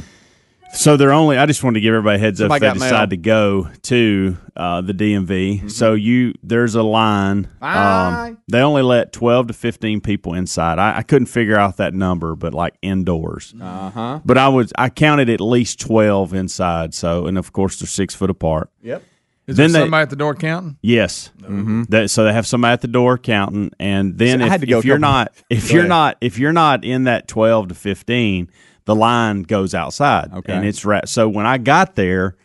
[0.73, 1.37] So they're only.
[1.37, 3.07] I just wanted to give everybody a heads up if they decide mail.
[3.09, 5.27] to go to uh, the DMV.
[5.57, 5.67] Mm-hmm.
[5.69, 7.47] So you there's a line.
[7.61, 10.77] Um, they only let twelve to fifteen people inside.
[10.79, 13.53] I, I couldn't figure out that number, but like indoors.
[13.59, 14.19] Uh huh.
[14.23, 16.93] But I was I counted at least twelve inside.
[16.93, 18.69] So and of course they're six foot apart.
[18.83, 19.03] Yep.
[19.47, 20.77] Is Then there they- somebody at the door counting?
[20.83, 21.31] Yes.
[21.39, 24.41] That, so they have somebody at the door counting, and then Mm-hmm.
[24.41, 25.89] So if, had to go if you're not if you're ahead.
[25.89, 28.51] not if you're not in that twelve to fifteen,
[28.89, 30.51] the line goes outside, Okay.
[30.51, 31.07] and it's right.
[31.07, 32.35] So when I got there,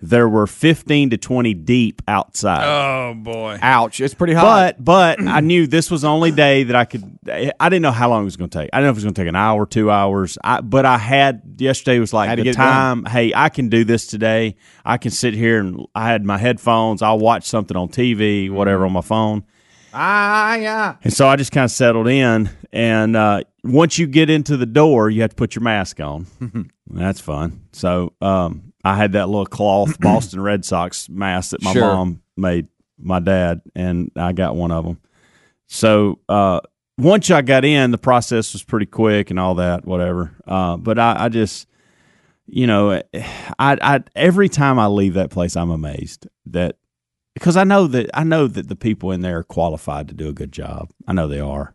[0.00, 2.64] there were fifteen to twenty deep outside.
[2.64, 3.58] Oh boy!
[3.60, 4.00] Ouch!
[4.00, 4.76] It's pretty hot.
[4.78, 4.84] But
[5.18, 7.18] but I knew this was the only day that I could.
[7.28, 8.70] I didn't know how long it was going to take.
[8.72, 10.38] I didn't know if it was going to take an hour, two hours.
[10.44, 13.02] I, but I had yesterday was like Had the get it done.
[13.02, 13.12] time.
[13.12, 14.54] Hey, I can do this today.
[14.84, 17.02] I can sit here and I had my headphones.
[17.02, 19.42] I'll watch something on TV, whatever on my phone.
[19.92, 20.94] ah, yeah.
[21.02, 22.50] And so I just kind of settled in.
[22.72, 26.26] And uh, once you get into the door, you have to put your mask on.
[26.86, 27.64] That's fun.
[27.72, 31.82] So um, I had that little cloth Boston Red Sox mask that my Sure.
[31.94, 35.00] mom made my dad, and I got one of them.
[35.66, 36.60] So uh,
[36.98, 40.34] once I got in, the process was pretty quick and all that, whatever.
[40.46, 41.66] Uh, but I, I just,
[42.46, 46.76] you know, I, I every time I leave that place, I'm amazed that
[47.34, 50.28] because I know that I know that the people in there are qualified to do
[50.28, 50.90] a good job.
[51.06, 51.74] I know they are.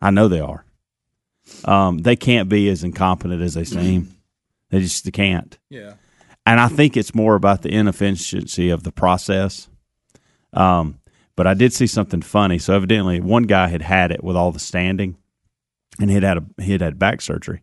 [0.00, 0.64] I know they are.
[1.64, 4.12] Um, they can't be as incompetent as they seem.
[4.68, 5.56] They just they can't.
[5.70, 5.94] Yeah.
[6.44, 9.68] And I think it's more about the inefficiency of the process.
[10.52, 10.98] Um,
[11.36, 12.58] but I did see something funny.
[12.58, 15.18] So evidently, one guy had had it with all the standing,
[16.00, 17.62] and he'd had a he had had back surgery.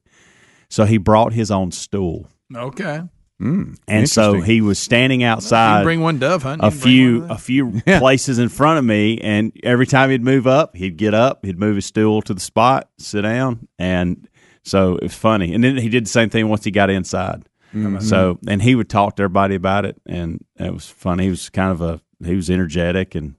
[0.70, 3.02] So he brought his own stool, Okay.
[3.44, 6.62] Mm, and so he was standing outside bring one dove hunt.
[6.64, 10.76] a few a few places in front of me, and every time he'd move up,
[10.78, 14.30] he'd get up, he'd move his stool to the spot, sit down, and
[14.64, 15.54] so it was funny.
[15.54, 17.44] And then he did the same thing once he got inside.
[17.76, 18.00] Mm-hmm.
[18.00, 21.26] So and he would talk to everybody about it, and it was funny.
[21.26, 23.36] He was kind of a he was energetic and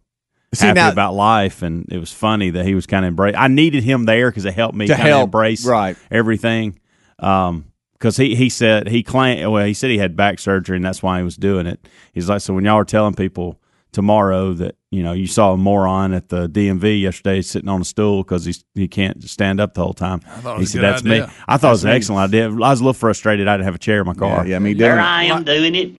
[0.53, 3.35] See, happy now- about life, and it was funny that he was kind of embrace.
[3.39, 5.97] I needed him there because it helped me To kind of help, embrace right.
[6.11, 6.79] everything.
[7.19, 7.67] Um,
[8.05, 11.03] because he, he said he claimed well he said he had back surgery and that's
[11.03, 11.89] why he was doing it.
[12.13, 13.59] He's like so when y'all are telling people
[13.93, 17.85] tomorrow that you know you saw a moron at the DMV yesterday sitting on a
[17.85, 20.21] stool because he he can't stand up the whole time.
[20.21, 21.27] thought it he a said good that's idea.
[21.29, 21.33] me.
[21.49, 21.97] I thought it was an me.
[21.97, 22.45] excellent idea.
[22.51, 23.49] I was a little frustrated.
[23.49, 24.47] I didn't have a chair in my car.
[24.47, 25.01] yeah, me There.
[25.01, 25.97] I am doing it.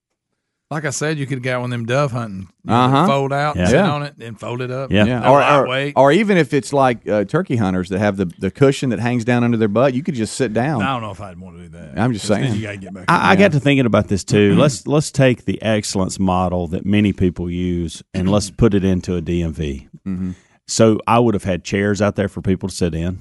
[0.76, 2.50] Like I said, you could have got one of them dove hunting.
[2.68, 3.08] Uh-huh.
[3.08, 3.66] Fold out, Yeah.
[3.68, 3.92] sit Yeah.
[3.92, 4.92] on it, then fold it up.
[4.92, 5.06] Yeah.
[5.06, 8.26] Yeah, No or, or, or even if it's like uh, turkey hunters that have the,
[8.40, 10.82] the cushion that hangs down under their butt, you could just sit down.
[10.82, 11.98] I don't know if I'd want to do that.
[11.98, 12.54] I'm just saying.
[12.56, 13.06] You got to get back.
[13.08, 14.56] I, I got to thinking about this too.
[14.56, 19.16] let's let's take the excellence model that many people use and let's put it into
[19.16, 19.88] a DMV.
[20.06, 20.32] Mm-hmm.
[20.68, 23.18] So I would have had chairs out there for people to sit in.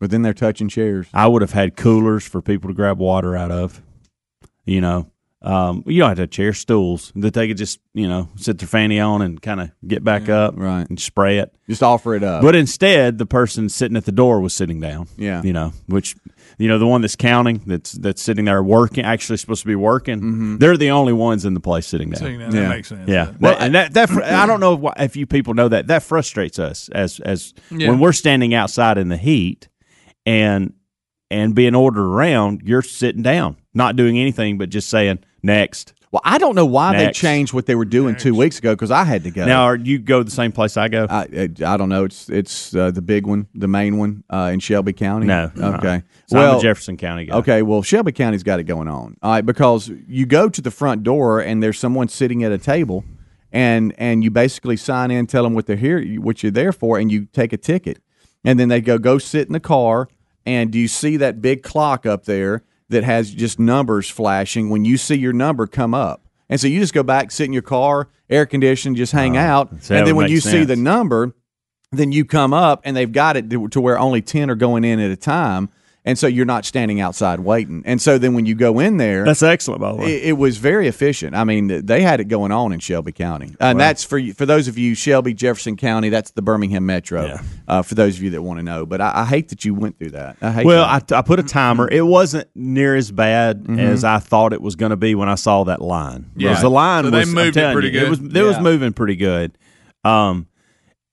[0.00, 1.06] But then they're touching chairs.
[1.14, 3.80] I would have had coolers for people to grab water out of.
[4.66, 8.08] You know, um, you don't have to have chair stools that they could just you
[8.08, 10.88] know sit their fanny on and kind of get back up Right.
[10.88, 11.54] and spray it.
[11.68, 12.42] Just offer it up.
[12.42, 15.06] But instead, the person sitting at the door was sitting down.
[15.16, 15.42] Yeah.
[15.42, 16.16] you know, which
[16.58, 19.76] you know the one that's counting that's that's sitting there working actually supposed to be
[19.76, 20.18] working.
[20.18, 20.56] Mm-hmm.
[20.58, 22.20] They're the only ones in the place sitting down.
[22.20, 22.60] Seeing that, Yeah.
[22.62, 23.08] that makes sense.
[23.08, 25.86] Yeah, That- and that that fr- I don't know why- if you people know that
[25.86, 27.90] that frustrates us as as Yeah.
[27.90, 29.68] when we're standing outside in the heat
[30.26, 30.72] and
[31.30, 35.94] and being ordered around, you're sitting down, not doing anything but just saying next.
[36.10, 37.20] well, I don't know why Next.
[37.20, 39.44] they changed what they were doing two weeks ago because I had to go.
[39.46, 41.06] Now, are you go the same place I go?
[41.08, 42.04] I, I I don't know.
[42.04, 45.26] It's it's uh, the big one, the main one uh, in Shelby County.
[45.26, 45.74] no, no.
[45.74, 46.02] Okay.
[46.26, 47.36] So well, I'm a Jefferson County guy.
[47.36, 49.16] Okay, well, Shelby County's got it going on.
[49.22, 52.58] All right, because you go to the front door and there's someone sitting at a
[52.58, 53.04] table,
[53.52, 56.98] and and you basically sign in, tell them what they're here, what you're there for,
[56.98, 57.98] and you take a ticket,
[58.44, 60.08] and then they go go sit in the car,
[60.46, 64.84] and do you see that big clock up there that has just numbers flashing when
[64.84, 67.62] you see your number come up, and so you just go back, sit in your
[67.62, 71.34] car, air conditioned, just hang out, and then when you see the number,
[71.92, 74.84] then you come up and they've got it to to where only 10 are going
[74.84, 75.68] in at a time
[76.08, 79.24] and so you're not standing outside waiting and so then when you go in there
[79.24, 80.16] That's excellent, by the way.
[80.16, 83.54] it, it was very efficient i mean they had it going on in shelby county
[83.60, 87.26] and that's for you- for those of you shelby jefferson county that's the birmingham metro
[87.26, 87.42] Yeah.
[87.68, 89.74] uh, for those of you that want to know but I, I hate that you
[89.74, 91.12] went through that i hate Well, that.
[91.12, 91.88] I, I put a timer.
[91.90, 93.78] It wasn't near as bad Mm-hmm.
[93.78, 96.30] as I thought it was going to be when I saw that line.
[96.36, 96.48] Yeah.
[96.50, 98.02] Because the line So they was I'm moved it pretty you, good.
[98.04, 99.58] It was it was moving pretty good.
[100.04, 100.46] Um,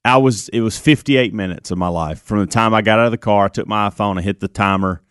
[0.05, 3.05] I was it was 58 minutes of my life from the time I got out
[3.05, 5.01] of the car, I took my iPhone, I hit the timer,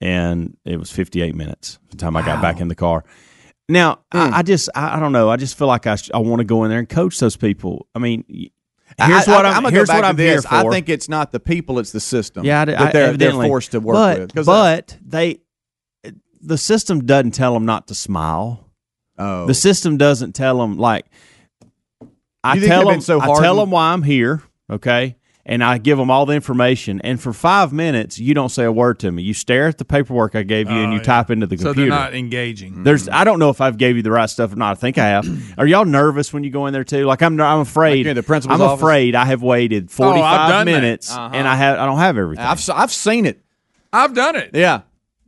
[0.00, 3.04] and it was 58 minutes the time I got back in the car.
[3.68, 5.30] Now, I, I just, I, I don't know.
[5.30, 7.36] I just feel like I, sh- I want to go in there and coach those
[7.36, 7.86] people.
[7.94, 8.50] I mean, here's
[9.28, 10.42] I, what I, I'm, gonna here's what I'm this.
[10.44, 10.54] here for.
[10.54, 12.44] I think it's not the people; it's the system.
[12.44, 14.36] Yeah, I, that they're, they're forced to work but, with.
[14.36, 15.38] uh, But they,
[16.42, 18.68] the system doesn't tell them not to smile.
[19.16, 21.06] oh, The system doesn't tell them like.
[22.44, 22.94] I tell them.
[22.94, 24.42] been so I tell them why I'm here.
[24.70, 25.16] Okay.
[25.44, 27.00] And I give them all the information.
[27.02, 29.24] And for five minutes, you don't say a word to me.
[29.24, 31.02] You stare at the paperwork I gave you, and Oh, you yeah.
[31.02, 31.90] type into the So computer.
[31.90, 32.84] they're not engaging.
[32.84, 34.70] There's, I don't know if I've gave you the right stuff or not.
[34.70, 35.26] I think I have.
[35.58, 37.06] Are y'all nervous when you go in there too?
[37.06, 38.06] Like I'm, I'm afraid.
[38.06, 38.82] Like the principal's I'm office?
[38.82, 40.72] afraid I have waited Oh, 45 done that.
[40.72, 41.30] minutes Uh-huh.
[41.34, 42.44] and I have, I don't have everything.
[42.46, 43.40] I've I've seen it.
[43.92, 44.50] I've done it.
[44.54, 44.82] Yeah,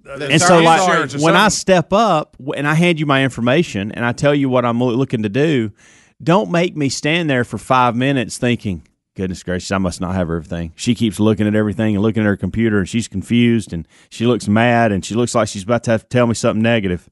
[0.06, 3.90] and so, like, insurance or when I step up and I hand you my information
[3.90, 5.72] and I tell you what I'm looking to do,
[6.22, 8.82] don't make me stand there for five minutes thinking,
[9.16, 10.72] goodness gracious, I must not have everything.
[10.76, 14.26] She keeps looking at everything and looking at her computer and she's confused and she
[14.26, 17.08] looks mad and she looks like she's about to have to tell me something negative.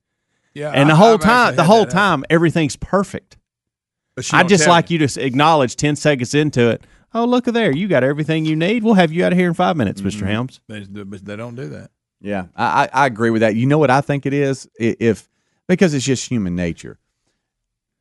[0.55, 2.21] yeah, And the I- whole I've time, the whole that happen.
[2.21, 3.37] time, everything's perfect.
[4.15, 6.85] But she I just tell like you to acknowledge 10 seconds into it.
[7.15, 7.73] Oh, look at there.
[7.75, 8.83] You got everything you need.
[8.85, 10.25] We'll have you out of here in five minutes, Mm-hmm.
[10.25, 10.29] Mr.
[10.31, 10.61] Helms.
[10.69, 11.91] They, but they don't do that.
[12.21, 12.47] yeah.
[12.57, 13.55] I, I I agree with that.
[13.57, 14.69] You know what I think it is?
[14.79, 15.29] If
[15.69, 16.99] because it's just human nature.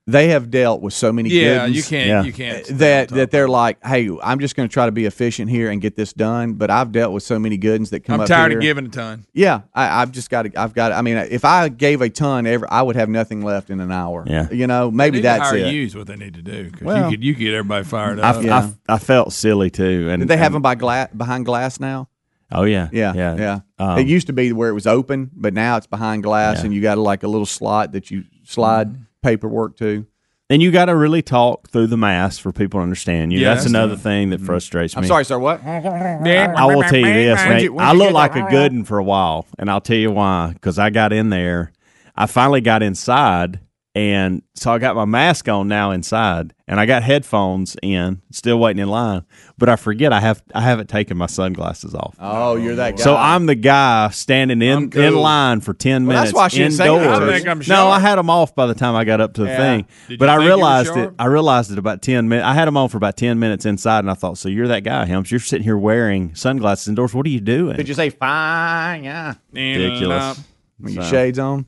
[0.07, 2.07] They have dealt with so many Yeah, goodens you can't.
[2.07, 2.23] Yeah.
[2.23, 2.65] You can't.
[2.79, 5.79] that that they're like, hey, I'm just going to try to be efficient here and
[5.79, 6.53] get this done.
[6.53, 8.57] But I've dealt with so many goodens that come I'm up tired here.
[8.57, 9.25] of giving a ton.
[9.31, 10.59] Yeah, I, I've just got to.
[10.59, 10.89] I've got.
[10.89, 13.79] To, I mean, if I gave a ton, ever, I would have nothing left in
[13.79, 14.23] an hour.
[14.27, 14.49] Yeah.
[14.51, 15.71] you know, They maybe need to that's hire it.
[15.73, 16.71] you is what they need to do.
[16.71, 18.43] 'cause Well- you could you could get everybody fired I, up.
[18.43, 18.71] Yeah.
[18.89, 20.07] I, I felt silly too.
[20.09, 22.09] And Did they have and- them by glass behind glass now?
[22.51, 23.59] Oh yeah, Yeah, yeah, yeah.
[23.79, 26.65] Um, it used to be where it was open, but now it's behind glass, Yeah.
[26.65, 29.03] and you got like a little slot that you slide Mm-hmm.
[29.21, 30.05] Paperwork to.
[30.49, 33.39] And you got to really talk through the mass for people to understand you.
[33.39, 34.03] Yeah, that's that's another tough.
[34.03, 35.03] thing that frustrates Mm-hmm.
[35.03, 35.39] I'm sorry, sir.
[35.39, 35.63] What?
[35.63, 38.97] I will tell you this, When'd you- I you look like a good one for
[38.97, 40.51] a while, and I'll tell you why.
[40.53, 41.71] Because I got in there,
[42.17, 43.61] I finally got inside,
[43.93, 48.57] and so I got my mask on now inside, and I got headphones in, still
[48.57, 49.25] waiting in line.
[49.57, 52.15] But I forget I have I haven't taken my sunglasses off.
[52.19, 53.03] Oh, you're that guy.
[53.03, 55.01] So I'm the guy standing in, cool.
[55.01, 57.19] in line for ten Well, minutes that's why she didn't say indoors.
[57.19, 57.87] to I think I'm no.
[57.89, 59.57] I had them off by the time I got up to the Yeah.
[59.57, 59.87] thing.
[60.07, 61.13] Did but you I think you were realized it.
[61.19, 62.45] I realized it about ten minutes.
[62.47, 64.83] I had them on for about ten minutes inside, and I thought, so you're that
[64.85, 65.29] guy, Helms.
[65.31, 67.13] You're sitting here wearing sunglasses indoors.
[67.13, 67.75] What are you doing?
[67.75, 69.03] Did you say fine?
[69.03, 69.33] Yeah.
[69.51, 70.39] Ridiculous.
[70.79, 71.65] With your So- shades on.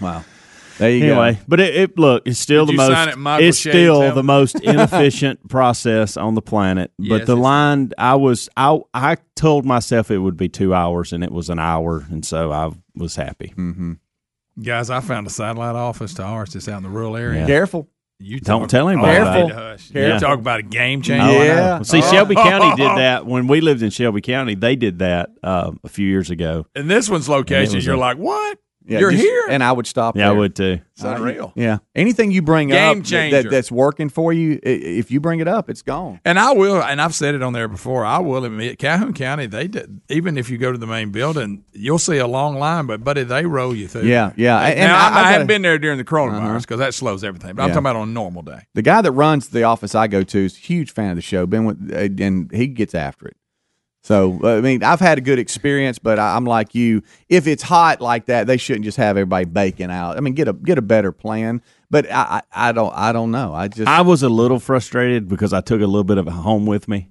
[0.00, 0.24] Wow.
[0.80, 1.38] There you Anyway, go.
[1.46, 2.90] but it, it look it's still Did the most
[3.40, 6.90] it it's Shades, still the most inefficient process on the planet.
[6.98, 10.74] But Yes, the it's- line I was I I told myself it would be two
[10.74, 13.52] hours and it was an hour and so I was happy.
[13.56, 13.92] Mm-hmm.
[14.62, 17.40] Guys, I found a satellite office to ours that's out in the rural area.
[17.42, 17.46] Yeah.
[17.46, 17.88] Careful.
[18.22, 19.50] You Don't tell anybody Oh, about I it.
[19.52, 19.90] hush.
[19.94, 20.14] Yeah.
[20.14, 21.22] You talk about a game Oh, changer.
[21.24, 21.42] I know.
[21.42, 21.82] Yeah.
[21.82, 22.10] See, Oh.
[22.10, 24.54] Shelby County did that when we lived in Shelby County.
[24.54, 26.66] They did that uh, a few years ago.
[26.74, 28.58] In this one's location, was you're a- like, what?
[28.86, 29.44] Yeah, You're just- here?
[29.50, 30.16] and I would stop.
[30.16, 30.38] Yeah, I there.
[30.38, 30.80] would too.
[30.92, 31.52] It's unreal.
[31.54, 31.78] Yeah.
[31.94, 33.42] Anything you bring Game up that- changer.
[33.42, 36.18] that, that's working for you, i- if you bring it up, it's gone.
[36.24, 38.04] And I will, and I've said it on there before.
[38.04, 41.62] I will admit, Calhoun County, they did, even if you go to the main building,
[41.72, 44.02] you'll see a long line, but buddy, they roll you through.
[44.02, 44.58] Yeah, yeah.
[44.60, 46.58] And, now, I, I, I, gotta- haven't been there during the coronavirus Uh-huh.
[46.60, 47.54] because that slows everything.
[47.54, 47.74] But I'm Yeah.
[47.74, 48.60] talking about on a normal day.
[48.74, 51.22] The guy that runs the office I go to is a huge fan of the
[51.22, 51.46] show.
[51.46, 53.36] Been with, uh, and he gets after it.
[54.02, 57.02] So I mean, I've had a good experience, but I'm like you.
[57.28, 60.16] If it's hot like that, they shouldn't just have everybody baking out.
[60.16, 61.60] I mean, get a get a better plan.
[61.90, 63.52] But I, I, I don't I don't know.
[63.52, 66.32] I just I was a little frustrated because I took a little bit of it
[66.32, 67.08] home with me,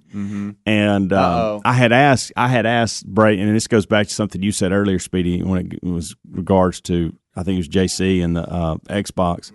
[0.65, 1.56] and Uh-oh.
[1.58, 4.52] um, I had asked I had asked Braden, and this goes back to something you
[4.52, 8.49] said earlier, Speedy, when it was regards to I think it was JC and the
[8.49, 9.52] uh, Xbox.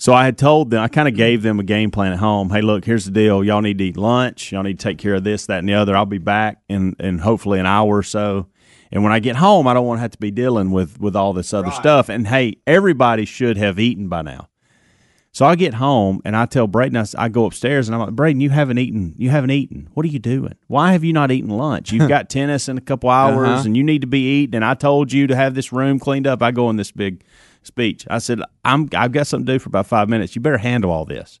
[0.00, 2.50] So I had told them I kind of gave them a game plan at home.
[2.50, 3.42] Hey, look, here's the deal.
[3.42, 4.52] Y'all need to eat lunch.
[4.52, 5.96] Y'all need to take care of this, that, and the other.
[5.96, 8.46] I'll be back in in hopefully an hour or so.
[8.92, 11.16] And when I get home, I don't want to have to be dealing with with
[11.16, 12.08] all this other stuff.
[12.08, 14.48] And hey, everybody should have eaten by now.
[15.32, 18.40] So I get home and I tell Braden, I go upstairs and I'm like, Braden,
[18.40, 19.14] you haven't eaten.
[19.18, 19.88] You haven't eaten.
[19.94, 20.54] What are you doing?
[20.68, 21.92] Why have you not eaten lunch?
[21.92, 23.62] You've got tennis in a couple hours Uh-huh.
[23.66, 24.54] and you need to be eating.
[24.56, 26.42] And I told you to have this room cleaned up.
[26.42, 27.22] I go in this big
[27.62, 28.06] speech.
[28.10, 30.34] I said, I'm, I've got something to do for about five minutes.
[30.34, 31.40] You better handle all this.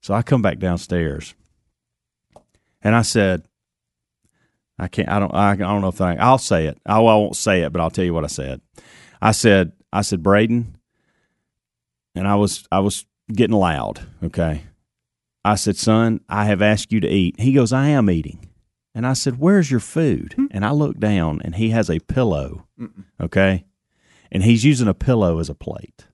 [0.00, 1.34] So I come back downstairs
[2.82, 3.46] and I said,
[4.78, 6.78] I can't, I don't, I, I don't know if I, I'll say it.
[6.84, 8.60] I, I won't say it, but I'll tell you what I said.
[9.22, 10.76] I said, I said, Braden,
[12.14, 14.06] and I was I was getting loud.
[14.22, 14.62] Okay,
[15.44, 18.50] I said, "Son, I have asked you to eat." He goes, "I am eating,"
[18.94, 20.46] and I said, "Where's your food?" Hmm.
[20.50, 22.66] And I look down, and he has a pillow.
[23.20, 23.64] Okay,
[24.34, 26.06] and he's using a pillow as a plate.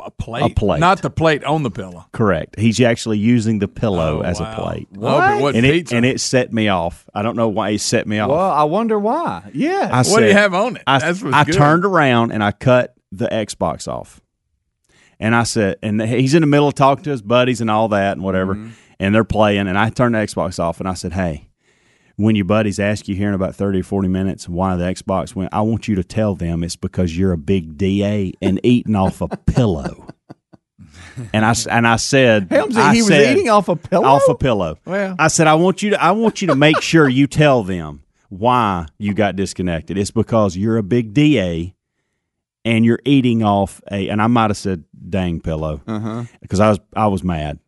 [0.00, 0.78] A plate, A plate.
[0.78, 2.04] not the plate on the pillow.
[2.12, 2.56] Correct.
[2.58, 4.52] He's actually using the pillow Oh, as wow.
[4.52, 4.88] a plate.
[4.92, 5.94] Well, but what and pizza?
[5.94, 7.08] it and it set me off.
[7.12, 8.30] I don't know why he set me off.
[8.30, 9.50] Well, I wonder why.
[9.52, 9.88] Yeah.
[9.90, 10.82] I what do you have on it?
[10.86, 11.54] I, That's what's I good.
[11.54, 14.20] turned around and I cut the Xbox off.
[15.18, 17.88] And I said, and he's in the middle of talking to his buddies and all
[17.88, 18.70] that and whatever, Mm-hmm.
[19.00, 19.66] and they're playing.
[19.66, 21.48] And I turned the Xbox off and I said, hey,
[22.16, 25.34] when your buddies ask you here in about 30 or 40 minutes why the Xbox
[25.34, 28.94] went, I want you to tell them it's because you're a big DA and eating
[28.96, 30.08] off a pillow.
[31.32, 34.04] And I, and I said, Helmsy, I he was said- eating off a pillow.
[34.06, 34.78] off a pillow.
[34.84, 35.14] Well.
[35.18, 38.02] I said I want you to I want you to make sure you tell them
[38.28, 39.96] why you got disconnected.
[39.96, 41.74] It's because you're a big DA
[42.64, 46.24] and you're eating off a and I might have said dang pillow Uh-huh.
[46.40, 47.58] because I was I was mad.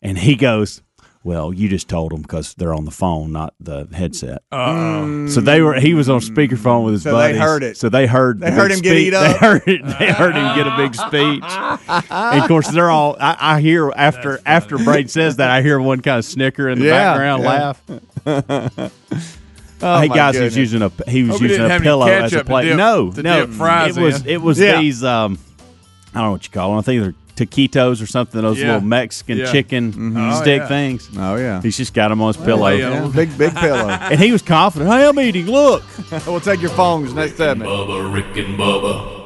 [0.00, 0.80] And he goes,
[1.24, 5.26] "Well, you just told them because they're on the phone, not the headset." Uh-oh.
[5.28, 5.74] So they were.
[5.80, 7.76] He was on speakerphone with his So they heard it.
[7.76, 8.40] So they heard.
[8.40, 9.22] They the heard big him get eat up.
[9.32, 9.98] They heard it.
[9.98, 12.10] They heard him get a big speech.
[12.10, 13.16] and of course, they're all.
[13.20, 16.78] I, I hear after after Braid says that, I hear one kind of snicker in
[16.78, 17.48] the Yeah, background, yeah.
[18.26, 18.92] laugh.
[19.80, 20.54] Oh, hey guys, goodness.
[20.56, 22.74] he was using a he was Hope using a pillow as a ketchup plate.
[22.74, 24.28] no, no, it was in.
[24.28, 24.80] it was Yeah.
[24.80, 25.04] these.
[25.04, 25.38] Um,
[26.12, 26.78] I don't know what you call them.
[26.80, 28.40] I think they're taquitos or something.
[28.40, 28.74] Those Yeah.
[28.74, 29.52] little Mexican Yeah.
[29.52, 30.16] chicken mm-hmm.
[30.16, 30.68] Oh, stick yeah.
[30.68, 31.08] things.
[31.16, 31.62] Oh yeah.
[31.62, 32.68] He's just got them on his oh, pillow.
[32.68, 33.04] yeah.
[33.04, 33.88] Yeah, big big pillow.
[33.88, 34.90] And he was confident.
[34.90, 35.46] Hey, I'm eating.
[35.46, 35.82] Look.
[36.26, 37.70] we'll take your phones next segment.
[37.70, 39.17] Bubba, Rick and Bubba.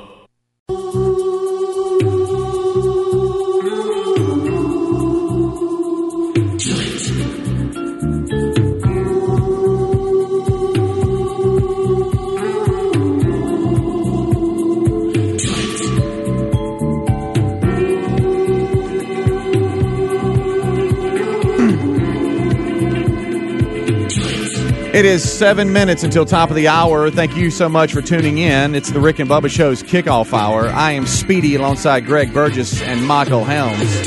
[25.02, 27.10] It is seven minutes until top of the hour.
[27.10, 28.76] Thank you so much for tuning in.
[28.76, 30.68] It's the Rick and Bubba Show's kickoff hour.
[30.68, 34.04] I am Speedy alongside Greg Burgess and Michael Helms.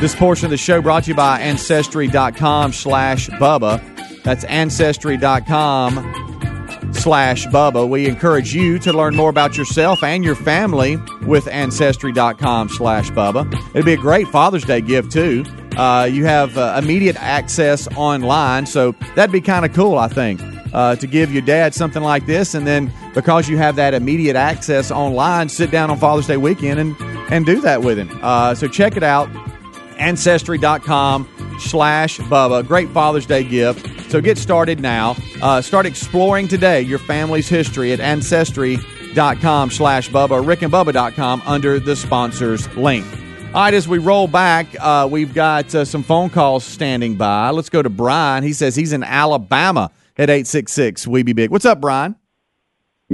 [0.00, 4.24] This portion of the show brought to you by Ancestry.com slash Bubba.
[4.24, 5.94] That's Ancestry.com
[6.94, 7.88] slash Bubba.
[7.88, 13.54] We encourage you to learn more about yourself and your family with Ancestry.com slash Bubba.
[13.70, 15.44] It'd be a great Father's Day gift, too.
[15.76, 20.40] Uh, you have uh, immediate access online, so that'd be kind of cool, I think,
[20.72, 22.54] uh, to give your dad something like this.
[22.54, 26.78] And then because you have that immediate access online, sit down on Father's Day weekend
[26.80, 26.96] and,
[27.32, 28.10] and do that with him.
[28.22, 29.28] Uh, so check it out
[29.98, 31.28] ancestry.com
[31.60, 36.98] slash bubba great father's day gift so get started now uh, start exploring today your
[36.98, 43.06] family's history at ancestry.com slash bubba rickandbubba.com under the sponsors link
[43.54, 47.50] all right as we roll back uh, we've got uh, some phone calls standing by
[47.50, 51.64] let's go to brian he says he's in alabama at 866 we be big what's
[51.64, 52.16] up brian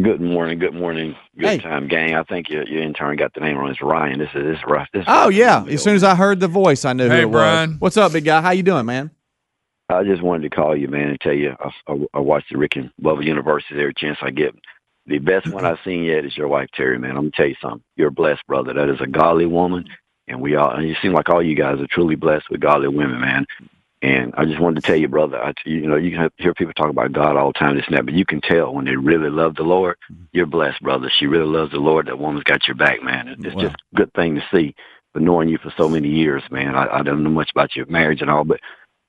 [0.01, 1.59] Good morning, good morning, good Hey.
[1.59, 2.15] time, gang.
[2.15, 3.69] I think your, your intern got the name wrong.
[3.73, 4.21] It's Ryan.
[4.21, 4.87] This is this rough.
[4.93, 7.29] This is oh yeah as soon as i heard the voice i knew Hey, who
[7.29, 7.71] it Brian.
[7.73, 9.11] was what's up big guy how you doing man
[9.89, 12.59] I just wanted to call you, man, and tell you I, I, I watch the
[12.59, 14.55] Rick and Bubba University every chance I get.
[15.07, 17.13] The best one I've seen yet is your wife, Terry, man.
[17.13, 17.83] I'm gonna tell you something.
[17.97, 18.75] You're blessed brother.
[18.75, 19.87] That is a godly woman,
[20.29, 20.71] and we all.
[20.71, 23.47] And you seem like all you guys are truly blessed with godly women, man.
[24.01, 25.43] And I just wanted to tell you, brother.
[25.43, 27.97] I, you know, you can hear people talk about God all the time, this and
[27.97, 29.97] that, but you can tell when they really love the Lord.
[30.13, 30.25] Mm-hmm.
[30.33, 31.11] You're blessed, brother.
[31.19, 32.07] She really loves the Lord.
[32.07, 33.29] That woman's got your back, man.
[33.29, 33.63] It's Wow.
[33.63, 34.75] just a good thing to see.
[35.13, 36.77] For knowing you for so many years, man.
[36.77, 38.61] I, I don't know much about your marriage and all, but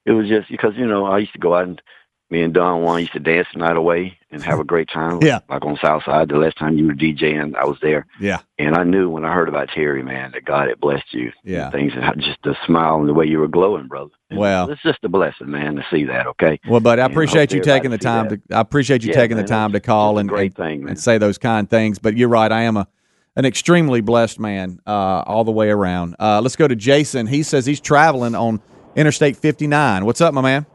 [0.05, 1.81] it was just because you know I used to go out and
[2.29, 5.19] me and Don Juan used to dance the night away and have a great time.
[5.29, 5.39] Yeah.
[5.49, 6.29] like on South Side.
[6.29, 9.33] The last time you were DJing, I was there, yeah and I knew when I
[9.33, 11.31] heard about Terry, man, that God had blessed you.
[11.43, 11.69] Yeah.
[11.71, 14.11] things and just the smile and the way you were glowing, brother.
[14.29, 14.69] And Well.
[14.69, 16.27] it's just a blessing, man, to see that.
[16.27, 18.39] Okay, Well, but I appreciate you taking the time to.
[18.55, 20.89] I appreciate you Yeah, taking man, the time to call and great and, thing, man.
[20.89, 21.97] and say those kind things.
[21.99, 22.51] But you're right.
[22.51, 22.87] I am a
[23.35, 26.15] an extremely blessed man uh, all the way around.
[26.19, 27.25] Uh, let's go to Jason.
[27.27, 28.61] He says he's traveling on
[28.95, 30.03] Interstate 59.
[30.05, 30.65] What's up, my man?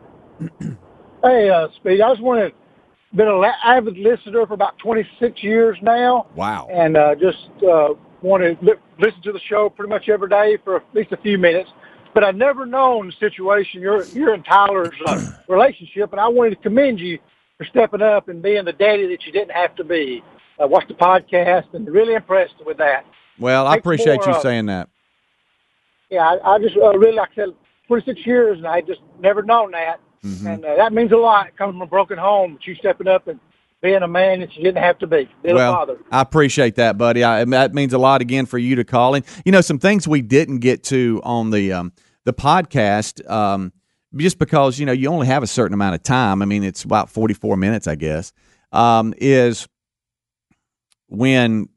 [1.24, 2.52] Hey, uh, Speed, I was wondering,
[3.14, 6.68] been an avid listener for about 26 years now, Wow.
[6.70, 10.58] and uh, just uh, want to li- listen to the show pretty much every day
[10.62, 11.70] for at least a few minutes.
[12.12, 15.16] But I've never known the situation, you're, you're in Tyler's uh,
[15.48, 17.18] relationship, and I wanted to commend you
[17.56, 20.22] for stepping up and being the daddy that you didn't have to be.
[20.60, 23.06] I watched the podcast and really impressed with that.
[23.38, 24.90] Well, I appreciate for, you uh, saying that.
[26.10, 27.48] Yeah, I, I just uh, really, like I said,
[27.88, 30.00] 26 years, and I just never known that.
[30.24, 30.46] Mm-hmm.
[30.46, 33.28] And uh, that means a lot coming from a broken home, but you stepping up
[33.28, 33.38] and
[33.82, 35.98] being a man that you didn't have to be, being a well, father.
[36.10, 37.22] I appreciate that, buddy.
[37.22, 39.24] I, that means a lot again for you to call in.
[39.44, 41.92] You know, some things we didn't get to on the um,
[42.24, 43.72] the podcast, um,
[44.16, 46.40] just because you know you only have a certain amount of time.
[46.40, 48.32] I mean, it's about forty four minutes, I guess.
[48.72, 49.68] Um, is
[51.08, 51.68] when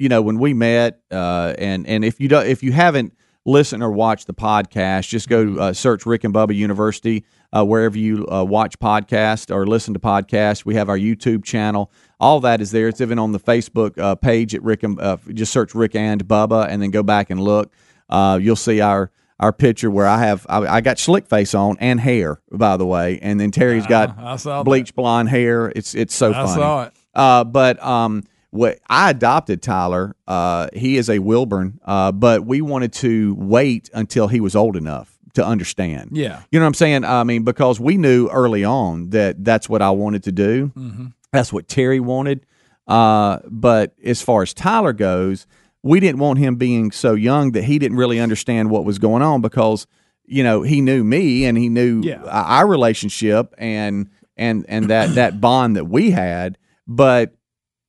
[0.00, 3.14] you know, when we met, uh, and and if you don't, if you haven't
[3.50, 7.98] listened or watch the podcast, just go uh, search Rick and Bubba University uh, wherever
[7.98, 10.64] you uh, watch podcast or listen to podcasts.
[10.64, 11.90] We have our YouTube channel.
[12.18, 12.88] All that is there.
[12.88, 16.24] It's even on the Facebook uh, page at Rick and uh, just search Rick and
[16.26, 17.72] Bubba, and then go back and look.
[18.08, 21.76] Uh, you'll see our our picture where I have I, I got slick face on
[21.80, 24.64] and hair, by the way, and then Terry's got I saw that.
[24.64, 25.72] bleach blonde hair.
[25.74, 26.50] It's it's so I funny.
[26.50, 26.92] I saw it.
[27.14, 30.14] Uh, but um, what I adopted Tyler.
[30.26, 31.78] Uh, he is a Wilburn.
[31.84, 36.10] Uh, but we wanted to wait until he was old enough to understand.
[36.12, 36.42] Yeah.
[36.50, 37.04] You know what I'm saying?
[37.04, 40.72] I mean, because we knew early on that that's what I wanted to do.
[40.76, 41.12] Mhm.
[41.32, 42.44] That's what Terry wanted.
[42.88, 45.46] Uh, but as far as Tyler goes,
[45.82, 49.22] we didn't want him being so young that he didn't really understand what was going
[49.22, 49.86] on because
[50.26, 52.22] you know he knew me and he knew Yeah.
[52.24, 57.34] our relationship and and and that that bond that we had, but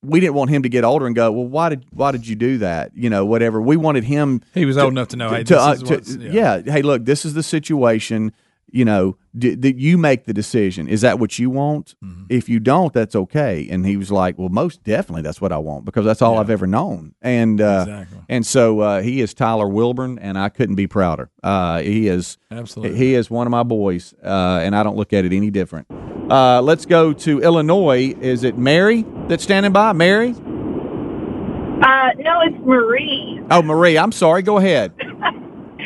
[0.02, 2.34] we didn't want him to get older and go, well, why did why did you
[2.36, 2.90] do that?
[2.94, 3.60] You know, whatever.
[3.62, 4.40] We wanted him.
[4.54, 6.60] He was old enough to know, hey, to, this uh, is to- what's- yeah.
[6.62, 8.32] Hey, look, this is the situation.
[8.74, 10.88] You know, d- that you make the decision.
[10.88, 11.94] Is that what you want?
[12.02, 12.24] Mm-hmm.
[12.30, 13.68] If you don't, that's okay.
[13.70, 16.48] And he was like, well, most definitely, that's what I want because that's all I've
[16.48, 17.14] ever known.
[17.20, 18.18] And uh, Exactly.
[18.30, 21.28] and so uh, he is Tyler Wilburn, and I couldn't be prouder.
[21.42, 22.96] Uh, he is Absolutely.
[22.96, 25.86] he is one of my boys, uh, and I don't look at it any different.
[26.32, 28.14] Uh, let's go to Illinois.
[28.18, 29.92] Is it Mary that's standing by?
[29.92, 30.30] Mary?
[30.30, 33.38] Uh, no, it's Marie.
[33.50, 33.98] Oh, Marie.
[33.98, 34.42] I'm sorry.
[34.42, 34.94] Go ahead.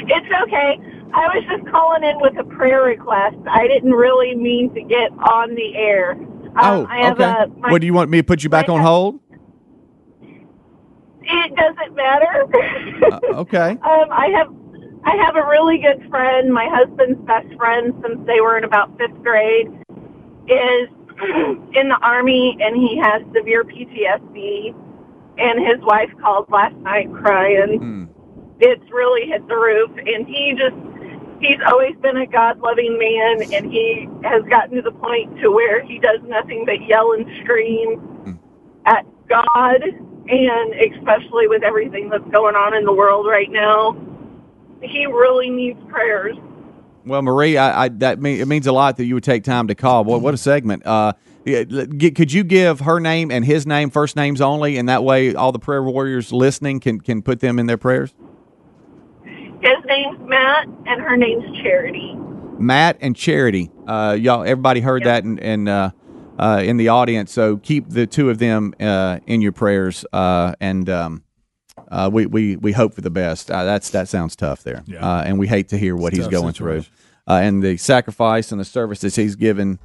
[0.09, 0.79] It's okay.
[1.15, 3.39] I was just calling in with a prayer request.
[3.49, 6.13] I didn't really mean to get on the air.
[6.13, 7.25] Um, oh, I have okay.
[7.25, 9.19] a, my, what do you want me to put you back on hold?
[11.23, 12.47] it doesn't matter.
[13.11, 13.71] Uh, okay.
[13.83, 14.55] um, I have
[15.05, 16.53] I have a really good friend.
[16.53, 19.67] My husband's best friend since they were in about fifth grade
[20.49, 20.89] is
[21.75, 24.75] in the army, and he has severe PTSD.
[25.39, 27.79] And his wife called last night crying.
[27.79, 28.05] Hmm.
[28.59, 30.75] It's really hit the roof, and he just
[31.41, 35.51] he's always been a God loving man, and he has gotten to the point to
[35.51, 38.33] where he does nothing but yell and scream hmm.
[38.87, 43.97] at God, and especially with everything that's going on in the world right now,
[44.83, 46.37] he really needs prayers.
[47.07, 49.69] Well, Marie, I, I that mean, it means a lot that you would take time
[49.69, 50.05] to call.
[50.05, 50.85] What what a segment.
[50.85, 51.13] Uh,
[51.45, 54.89] yeah, l- g- could you give her name and his name, first names only, and
[54.89, 58.13] that way all the prayer warriors listening can can put them in their prayers?
[59.25, 62.15] His name's Matt, and her name's Charity.
[62.59, 63.71] Matt and Charity.
[63.87, 65.91] Uh, y'all, everybody heard that in in, uh,
[66.39, 67.33] uh, in the audience.
[67.33, 71.23] So keep the two of them uh, in your prayers, uh, and um,
[71.91, 73.51] uh, we, we we hope for the best.
[73.51, 76.29] Uh, that's that sounds tough there, uh, and we hate to hear what It's he's
[76.29, 76.93] going through, situation.
[77.29, 79.79] uh, and the sacrifice and the services he's given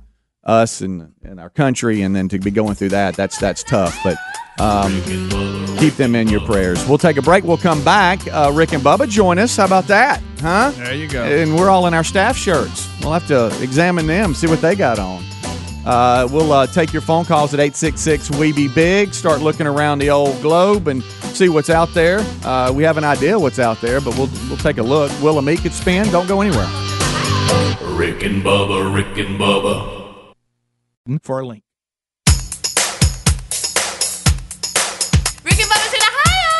[0.43, 3.15] us and, and our country, and then to be going through that.
[3.15, 4.17] That's that's tough, but.
[4.59, 4.91] Um,
[5.79, 6.85] keep them in your prayers.
[6.87, 7.43] We'll take a break.
[7.45, 8.19] We'll come back.
[8.27, 9.55] Uh, Rick and Bubba join us.
[9.57, 10.21] How about that?
[10.39, 10.71] Huh?
[10.75, 11.23] There you go.
[11.23, 12.87] And we're all in our staff shirts.
[13.01, 15.23] We'll have to examine them, see what they got on.
[15.85, 19.13] Uh, we'll uh, take your phone calls at 866 We Be Big.
[19.13, 22.19] Start looking around the old globe and see what's out there.
[22.43, 25.11] Uh, we have an idea what's out there, but we'll we'll take a look.
[25.21, 26.07] Will and me could spin.
[26.11, 26.67] Don't go anywhere.
[27.97, 30.33] Rick and Bubba, Rick and Bubba.
[31.23, 31.63] For a link.
[35.43, 36.53] Rick and Bubba's in Ohio.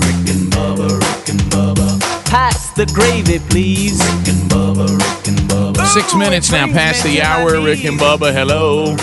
[0.00, 2.00] Rick and Bubba, Rick and Bubba.
[2.26, 3.98] Pass the gravy, please.
[4.00, 5.37] Rick and Bubba, Rick and Bubba.
[5.92, 7.60] Six minutes now past the hour.
[7.62, 8.94] Rick and Bubba, hello.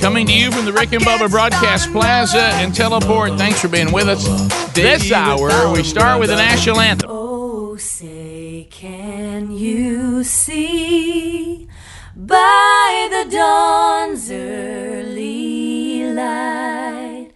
[0.00, 3.38] Coming to you from the Rick and Bubba Broadcast Plaza and Teleport.
[3.38, 4.26] Thanks for being with us.
[4.72, 7.08] This hour, we start with the national anthem.
[7.12, 11.68] Oh, say, can you see
[12.16, 17.30] by the dawn's early light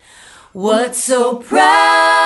[0.52, 2.25] what so proudly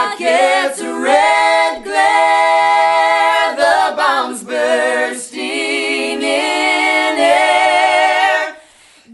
[0.23, 8.55] rocket's red glare, the bombs bursting in air,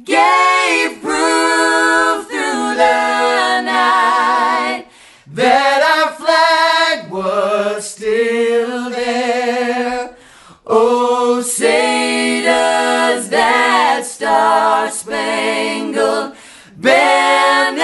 [0.03, 4.85] gave proof through the night
[5.27, 10.15] that our flag was still there.
[10.65, 16.35] Oh, say does that star spangled
[16.75, 17.76] banner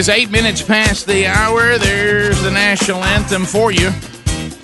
[0.00, 1.76] is eight minutes past the hour.
[1.76, 3.90] There's the national anthem for you.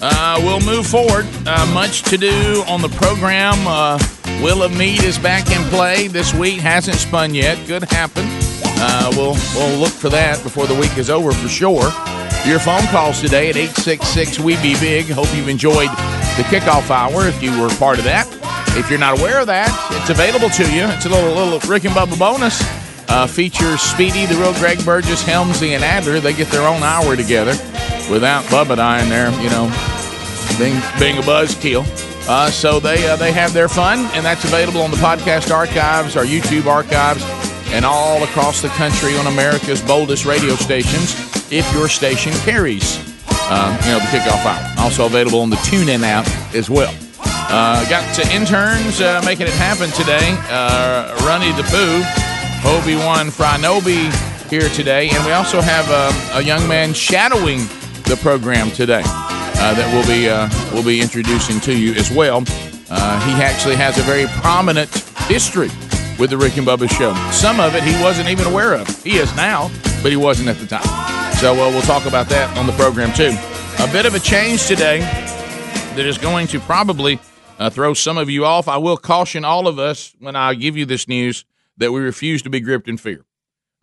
[0.01, 1.27] Uh, we'll move forward.
[1.45, 3.55] Uh, much to do on the program.
[3.67, 3.99] Uh,
[4.43, 6.61] Wheel of Meat is back in play this week.
[6.61, 7.59] Hasn't spun yet.
[7.67, 8.25] Could happen.
[8.79, 11.93] Uh, we'll we'll look for that before the week is over for sure.
[12.47, 15.05] Your phone calls today at 866 We Be Big.
[15.11, 15.91] Hope you've enjoyed
[16.39, 18.27] the kickoff hour if you were part of that.
[18.79, 19.69] If you're not aware of that,
[20.01, 20.87] it's available to you.
[20.97, 22.86] It's a little little Rick and Bubba bonus.
[23.09, 26.21] Uh, features Speedy, the real Greg Burgess, Helmsy, and Adler.
[26.21, 27.53] They get their own hour together
[28.11, 29.71] without Bubba and I in there, you know,
[30.59, 31.85] being being a buzzkill.
[32.29, 36.17] Uh, so they uh, they have their fun, and that's available on the podcast archives,
[36.17, 37.23] our YouTube archives,
[37.73, 41.15] and all across the country on America's boldest radio stations.
[41.53, 42.99] If your station carries,
[43.49, 44.79] uh, you know, the kickoff hour.
[44.79, 46.93] Also available on the TuneIn app as well.
[47.49, 50.37] Uh, got to interns uh, making it happen today.
[50.51, 52.03] Uh, Runny the Pooh,
[52.67, 54.11] Obi Wan Franobi
[54.51, 57.59] here today, and we also have uh, a young man shadowing
[58.07, 62.43] the program today uh, that we'll be uh, we'll be introducing to you as well.
[62.91, 64.93] Uh, he actually has a very prominent
[65.29, 65.69] history
[66.19, 67.15] with the Rick and Bubba Show.
[67.31, 68.89] Some of it he wasn't even aware of.
[69.05, 69.71] He is now,
[70.03, 71.35] but he wasn't at the time.
[71.35, 73.31] So uh, we'll talk about that on the program too.
[73.79, 77.21] A bit of a change today that is going to probably
[77.61, 78.67] uh, throw some of you off.
[78.67, 81.45] I will caution all of us when I give you this news
[81.77, 83.25] that we refuse to be gripped in fear.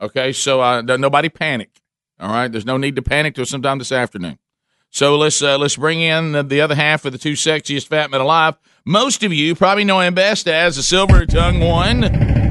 [0.02, 1.82] Okay, so uh, nobody panic.
[2.20, 4.38] All right, there's no need to panic till sometime this afternoon.
[4.90, 8.12] So let's uh, let's bring in the, the other half of the two sexiest fat
[8.12, 8.58] men alive.
[8.86, 12.02] Most of you probably know him best as the silver tongue one,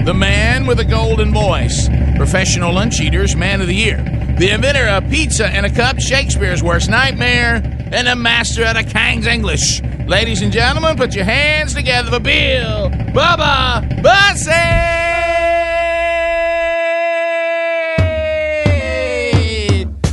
[0.05, 3.99] the man with a golden voice, professional lunch eaters, man of the year,
[4.39, 7.63] the inventor of pizza and a cup, Shakespeare's worst nightmare,
[7.93, 9.81] and a master of the King's English.
[10.09, 15.12] Ladies and gentlemen, put your hands together for Bill Bubba Bussey.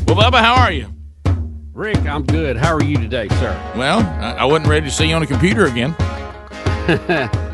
[0.10, 0.88] Well, Bubba, how are you?
[1.74, 2.58] Rick, I'm good.
[2.58, 3.74] How are you today, sir?
[3.78, 5.92] Well, I, I wasn't ready to see you on a computer again.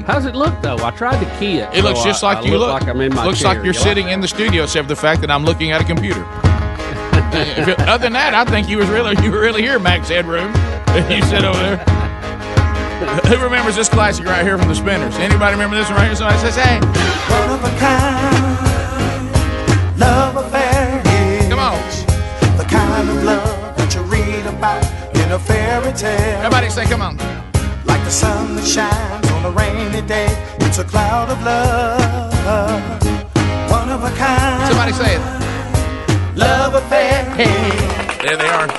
[0.07, 0.77] How's it look though?
[0.77, 1.67] I tried to key it.
[1.73, 2.69] It looks just like I you look.
[2.79, 3.49] Like I'm in my looks chair.
[3.49, 5.81] like you're You sitting in the studio, except for the fact that I'm looking at
[5.81, 6.25] a computer.
[7.35, 10.53] It- other than that, I think you was really you were really here, Max Headroom.
[11.11, 11.77] You sit over there.
[13.27, 15.13] Who remembers this classic right here from the Spinners?
[15.17, 16.15] Anybody remember this one right here?
[16.15, 19.27] Somebody says, "Hey, One of a kind
[19.99, 20.64] love affair.
[24.45, 26.37] That you about in a fairy tale.
[26.37, 27.17] Everybody say, come on.
[27.85, 30.27] Like the sun that shines on a rainy day.
[30.59, 33.01] It's a cloud of love.
[33.71, 34.67] One of a kind.
[34.69, 36.37] Somebody say it.
[36.37, 37.23] Love affair.
[38.21, 38.69] There they are.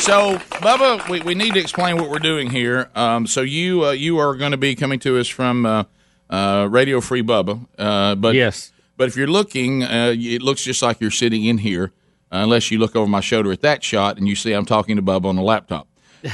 [0.00, 2.90] So, Bubba, we, we need to explain what we're doing here.
[2.94, 5.84] Um, so you uh, you are going to be coming to us from uh,
[6.30, 7.66] uh, Radio Free Bubba.
[7.78, 8.72] Uh, but yes.
[8.96, 11.88] But if you're looking, uh, it looks just like you're sitting in here, uh,
[12.32, 15.02] unless you look over my shoulder at that shot and you see I'm talking to
[15.02, 15.86] Bubba on the laptop.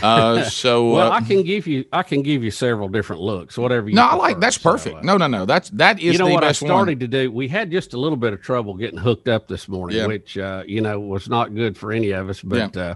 [0.03, 3.57] Uh, so well, uh, I can give you I can give you several different looks,
[3.57, 3.94] whatever you.
[3.94, 5.03] no, I like that's perfect.
[5.03, 7.01] no, no, no, that's that is you know the what I started one.
[7.01, 7.32] to do?
[7.32, 10.07] We had just a little bit of trouble getting hooked up this morning, Yeah.
[10.07, 12.42] which uh, you know was not good for any of us.
[12.42, 12.82] But Yeah.
[12.82, 12.94] uh,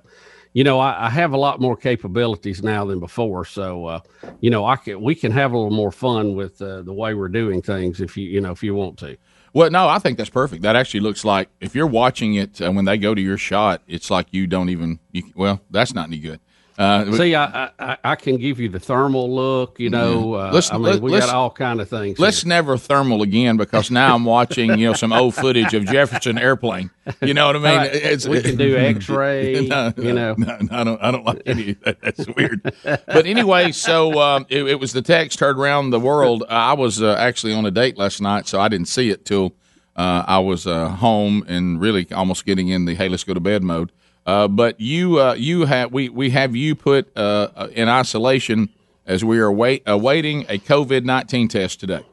[0.55, 4.01] you know, I, I have a lot more capabilities now than before, so uh,
[4.41, 7.15] you know, I can we can have a little more fun with uh, the way
[7.15, 9.17] we're doing things if you you know if you want to.
[9.55, 10.63] Well, no, I think that's perfect.
[10.63, 13.83] That actually looks like if you're watching it uh, when they go to your shot,
[13.87, 14.99] it's like you don't even.
[15.11, 16.41] You, well, that's not any good.
[16.83, 19.79] Uh, See, I, I I can give you the thermal look.
[19.79, 20.49] You know, Yeah.
[20.49, 22.19] uh, Let's- I mean, let- we got all kind of things.
[22.19, 26.39] Let's never thermal again because now I'm watching you know some old footage of Jefferson
[26.39, 26.91] airplane.
[27.23, 27.77] You know what I mean?
[27.77, 28.27] Right.
[28.27, 30.35] We can do X-ray, no, you know.
[30.37, 31.03] no, no, I don't.
[31.03, 31.73] I don't like any.
[31.85, 32.01] that.
[32.01, 32.63] That's weird.
[32.85, 36.45] But anyway, so um, it, it was the text heard around the world.
[36.49, 39.55] I was uh, actually on a date last night, so I didn't see it till
[39.97, 43.41] uh, I was uh, home and really almost getting in the hey, let's go to
[43.41, 43.93] bed mode.
[44.25, 48.69] Uh, but you, uh, you have we we have you put uh, uh, in isolation
[49.07, 52.05] as we are wait, awaiting a COVID nineteen test today.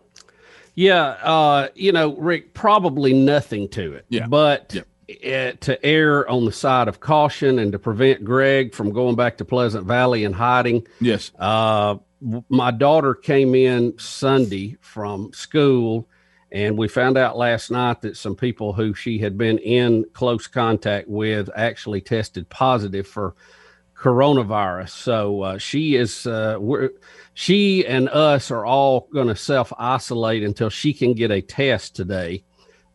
[0.75, 4.05] Yeah, uh, you know, Rick, probably nothing to it.
[4.09, 4.27] Yeah.
[4.27, 4.75] But
[5.09, 9.37] uh, to err on the side of caution and to prevent Greg from going back
[9.37, 10.87] to Pleasant Valley and hiding.
[11.01, 11.31] Yes.
[11.37, 11.97] Uh,
[12.49, 16.07] my daughter came in Sunday from school,
[16.51, 20.47] and we found out last night that some people who she had been in close
[20.47, 23.35] contact with actually tested positive for
[23.95, 24.89] coronavirus.
[24.89, 26.91] So uh, she is, uh, we're,
[27.33, 31.95] she and us are all going to self isolate until she can get a test
[31.95, 32.43] today.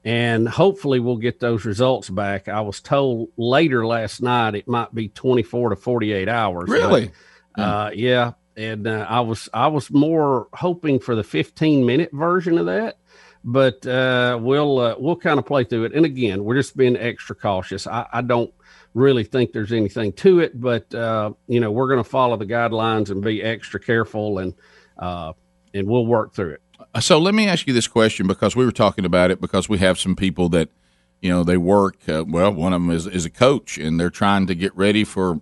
[0.05, 2.49] And hopefully we'll get those results back.
[2.49, 6.69] I was told later last night it might be 24 to 48 hours.
[6.69, 7.11] Really?
[7.57, 8.33] But, uh, yeah.
[8.57, 12.99] And uh, I was I was more hoping for the 15 minute version of that,
[13.45, 15.95] but uh, we'll uh, we'll kind of play through it.
[15.95, 17.87] And again, we're just being extra cautious.
[17.87, 18.53] I, I don't
[18.95, 22.47] really think there's anything to it, but uh, you know we're going to follow the
[22.47, 24.55] guidelines and be extra careful, and
[24.99, 25.33] uh,
[25.75, 26.61] and we'll work through it.
[27.01, 29.79] So let me ask you this question because we were talking about it because we
[29.79, 30.69] have some people that,
[31.21, 31.97] you know, they work.
[32.09, 35.05] Uh, well, one of them is, is a coach and they're trying to get ready
[35.05, 35.41] for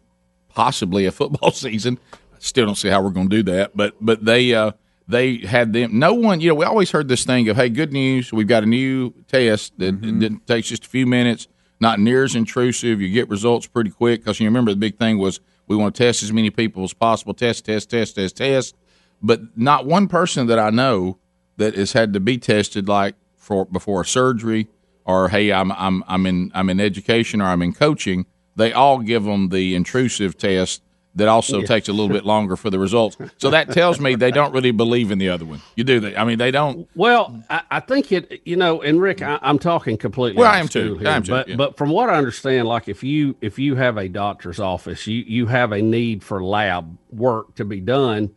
[0.49, 1.99] possibly a football season.
[2.13, 4.73] I Still don't see how we're going to do that, but but they uh,
[5.13, 5.99] they had them.
[5.99, 8.63] No one, you know, we always heard this thing of, hey, good news, we've got
[8.63, 10.37] a new test that, that mm-hmm.
[10.47, 11.49] takes just a few minutes,
[11.81, 13.01] not near as intrusive.
[13.01, 16.05] You get results pretty quick because you remember the big thing was we want to
[16.05, 17.35] test as many people as possible.
[17.35, 18.75] Test, test, test, test, test.
[19.23, 21.19] But not one person that I know
[21.57, 24.69] that has had to be tested like for before a surgery
[25.05, 28.99] or hey I'm I'm I'm in I'm in education or I'm in coaching they all
[28.99, 30.83] give them the intrusive test
[31.15, 31.67] that also Yeah.
[31.67, 34.71] takes a little bit longer for the results so that tells me they don't really
[34.71, 37.81] believe in the other one you do that I mean they don't Well, I, I
[37.81, 40.41] think it, you know, and Rick, I, I'm talking completely.
[40.41, 40.97] Well, I am too.
[40.97, 41.57] here, I am too, But yeah.
[41.57, 45.23] but from what I understand, like if you if you have a doctor's office, you
[45.27, 48.31] you have a need for lab work to be done,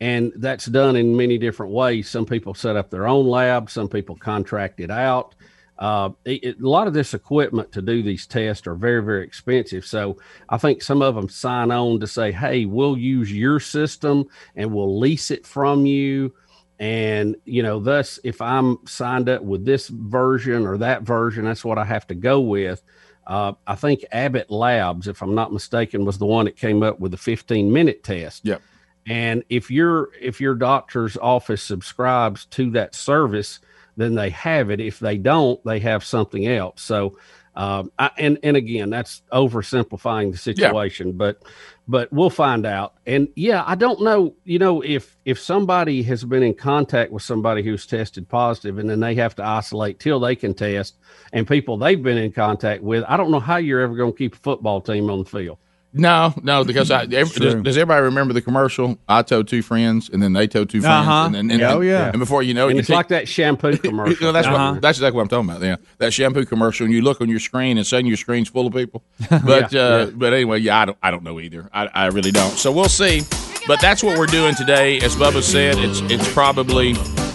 [0.00, 2.08] and that's done in many different ways.
[2.08, 3.70] Some people set up their own lab.
[3.70, 5.34] Some people contract it out.
[5.78, 9.24] Uh, it, it- a lot of this equipment to do these tests are very, very
[9.24, 9.84] expensive.
[9.86, 10.18] So
[10.48, 14.26] I think some of them sign on to say, "Hey, we'll use your system
[14.56, 16.34] and we'll lease it from you."
[16.80, 21.64] And you know, thus, if I'm signed up with this version or that version, that's
[21.64, 22.82] what I have to go with.
[23.26, 26.98] Uh, I think Abbott Labs, if I'm not mistaken, was the one that came up
[26.98, 28.44] with the 15 minute test.
[28.46, 28.62] Yep.
[29.06, 33.60] And if your if your doctor's office subscribes to that service,
[33.98, 34.80] then they have it.
[34.80, 36.80] If they don't, they have something else.
[36.80, 37.18] So,
[37.56, 41.42] um, I, and and again, that's oversimplifying the situation, but
[41.88, 42.94] but we'll find out.
[43.04, 44.36] And yeah, I don't know.
[44.44, 48.88] You know, if if somebody has been in contact with somebody who's tested positive, and
[48.88, 50.94] then they have to isolate till they can test,
[51.32, 54.18] and people they've been in contact with, I don't know how you're ever going to
[54.18, 55.58] keep a football team on the field.
[55.92, 60.10] No no because I every, does, does everybody remember the commercial I told two friends
[60.12, 61.24] and then they told two friends Uh-huh.
[61.26, 62.10] and then and, Oh, yeah.
[62.10, 64.26] and before you know it it's take- like that shampoo commercial.
[64.26, 64.72] No, that's Uh-huh.
[64.72, 65.62] what, that's exactly what I'm talking about.
[65.62, 68.66] Yeah, that shampoo commercial, and you look on your screen, and suddenly your screen's full
[68.66, 69.02] of people.
[69.30, 70.10] But Yeah, uh, yeah.
[70.14, 71.68] but anyway, yeah, I don't I don't know either.
[71.72, 72.50] I, I really don't.
[72.58, 73.22] So we'll see.
[73.66, 74.98] But that's what we're doing today.
[75.00, 76.90] As Bubba said, it's it's probably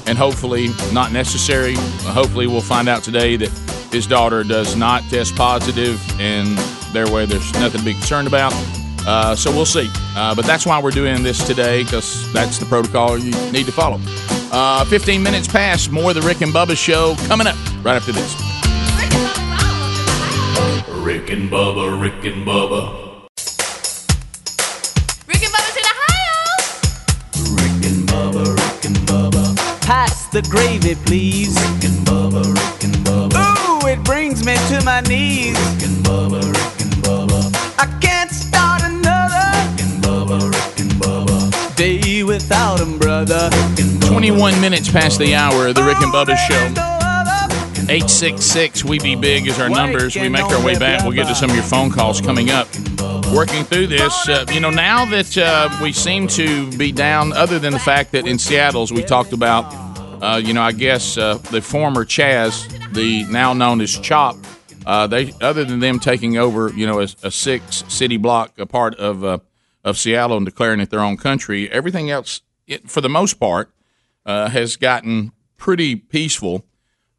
[0.06, 1.76] and hopefully not necessary.
[1.76, 3.50] Uh, hopefully, we'll find out today that
[3.92, 6.58] his daughter does not test positive, and
[6.94, 8.54] their way there's nothing to be concerned about.
[9.06, 9.90] Uh, so we'll see.
[10.16, 13.72] Uh, but that's why we're doing this today because that's the protocol you need to
[13.72, 14.00] follow.
[14.52, 18.12] Uh, 15 minutes past, more of the Rick and Bubba show coming up right after
[18.12, 18.34] this.
[21.04, 23.28] Rick and Bubba, Rick and Bubba.
[25.28, 26.38] Rick and Bubba's in Ohio.
[27.56, 29.82] Rick and Bubba, Rick and Bubba.
[29.82, 31.56] Pass the gravy, please.
[31.56, 33.84] Rick and Bubba, Rick and Bubba.
[33.84, 35.58] Ooh, it brings me to my knees.
[35.60, 36.83] Rick and Bubba, Rick and Bubba.
[37.78, 39.46] I can't start another.
[39.58, 41.76] Rick and Bubba, Rick and Bubba.
[41.76, 43.50] Day without 'em, brother.
[44.02, 46.90] 21 minutes past the hour of the Rick and Bubba show.
[47.90, 50.16] 866 We Be Big is our numbers.
[50.16, 51.04] We make our way back.
[51.04, 52.68] We'll get to some of your phone calls coming up.
[53.34, 57.60] Working through this, uh, you know, now that uh, we seem to be down, other
[57.60, 59.66] than the fact that in Seattle, as we talked about,
[60.22, 64.38] uh, you know, I guess uh, the former Chaz, the now known as Chop,
[64.86, 68.66] uh, they other than them taking over, you know, a, a six city block, a
[68.66, 69.40] part of uh,
[69.84, 73.72] of Seattle and declaring it their own country, everything else, it, for the most part,
[74.26, 76.66] uh, has gotten pretty peaceful.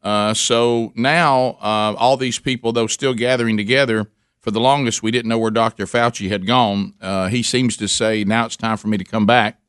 [0.01, 4.07] Uh, so now uh, all these people, though still gathering together,
[4.39, 5.85] for the longest we didn't know where Dr.
[5.85, 6.93] Fauci had gone.
[7.01, 9.59] Uh, he seems to say now it's time for me to come back.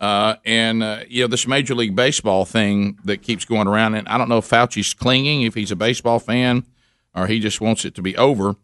[0.00, 4.28] And you know this Major League Baseball thing that keeps going around, and I don't
[4.28, 6.64] know if Fauci's clinging, if he's a baseball fan,
[7.14, 8.56] or he just wants it to be over.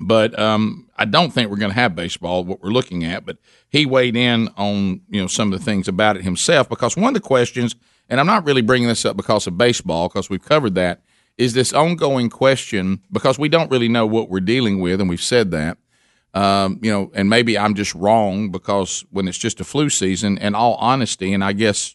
[0.00, 2.44] But um, I don't think we're going to have baseball.
[2.44, 5.88] What we're looking at, but he weighed in on you know some of the things
[5.88, 7.76] about it himself because one of the questions,
[8.08, 11.02] and I'm not really bringing this up because of baseball because we've covered that,
[11.38, 15.22] is this ongoing question because we don't really know what we're dealing with, and we've
[15.22, 15.78] said that.
[16.34, 20.36] Um, you know, and maybe I'm just wrong because when it's just a flu season,
[20.38, 21.94] in all honesty, and I guess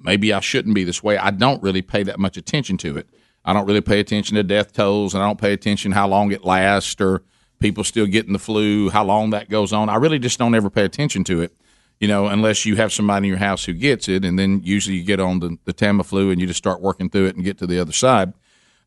[0.00, 1.16] maybe I shouldn't be this way.
[1.16, 3.08] I don't really pay that much attention to it.
[3.44, 6.30] I don't really pay attention to death tolls, and I don't pay attention how long
[6.30, 7.22] it lasts or
[7.58, 9.88] people still getting the flu, how long that goes on.
[9.88, 11.54] I really just don't ever pay attention to it,
[12.00, 14.96] you know, unless you have somebody in your house who gets it, and then usually
[14.96, 17.58] you get on the, the Tamiflu and you just start working through it and get
[17.58, 18.32] to the other side.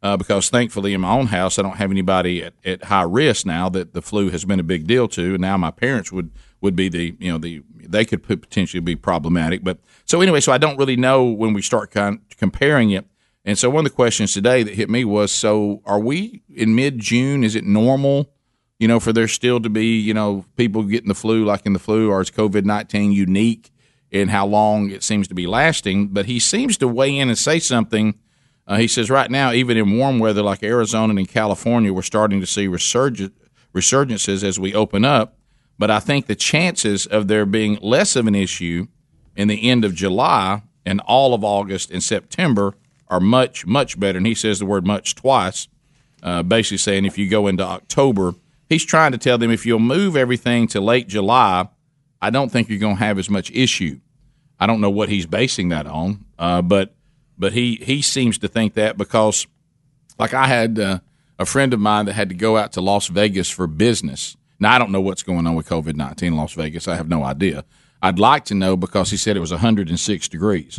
[0.04, 3.44] Uh, because thankfully in my own house I don't have anybody at, at high risk
[3.44, 6.30] now that the flu has been a big deal to, and now my parents would
[6.62, 9.64] would be the you know the they could potentially be problematic.
[9.64, 13.08] But so anyway, so I don't really know when we start kind comparing it.
[13.46, 16.76] And so one of the questions today that hit me was: So are we in
[16.76, 17.44] mid June?
[17.44, 18.32] Is it normal,
[18.80, 21.74] you know, for there still to be you know people getting the flu like in
[21.74, 23.72] the flu, or is COVID nineteen unique
[24.10, 26.08] in how long it seems to be lasting?
[26.08, 28.16] But he seems to weigh in and say something.
[28.68, 32.40] Uh, he says right now, even in warm weather like Arizona and California, we're starting
[32.40, 33.32] to see resurgent,
[33.76, 35.38] resurgences as we open up.
[35.78, 38.88] But I think the chances of there being less of an issue
[39.36, 42.74] in the end of July and all of August and September
[43.08, 44.18] are much, much better.
[44.18, 45.68] And he says the word much twice,
[46.24, 48.36] uh, basically saying if you go into October,
[48.70, 51.68] he's trying to tell them if you'll move everything to late July,
[52.22, 54.00] I don't think you're going to have as much issue.
[54.60, 56.94] I don't know what he's basing that on, uh, but
[57.38, 59.46] but he he seems to think that because,
[60.18, 61.00] like I had uh,
[61.38, 64.38] a friend of mine that had to go out to Las Vegas for business.
[64.60, 66.88] Now I don't know what's going on with COVID nineteen in Las Vegas.
[66.88, 67.66] I have no idea.
[68.02, 70.76] I'd like to know because he said it was 106 degrees.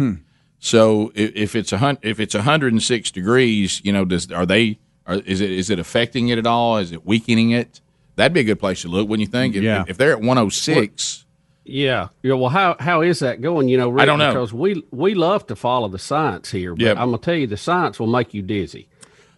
[0.59, 4.78] So if, if it's a hun- if it's 106 degrees, you know, does are they
[5.07, 6.78] are, is it is it affecting it at all?
[6.78, 7.80] Is it weakening it?
[8.16, 9.54] That'd be a good place to look, wouldn't you think?
[9.54, 9.84] If, Yeah.
[9.86, 11.24] if they're at 106.
[11.68, 12.34] Yeah, yeah.
[12.34, 13.68] Well, how how is that going?
[13.68, 14.32] You know, Rick, I don't know.
[14.32, 16.96] because we we love to follow the science here, but Yep.
[16.98, 18.88] I'm gonna tell you, the science will make you dizzy.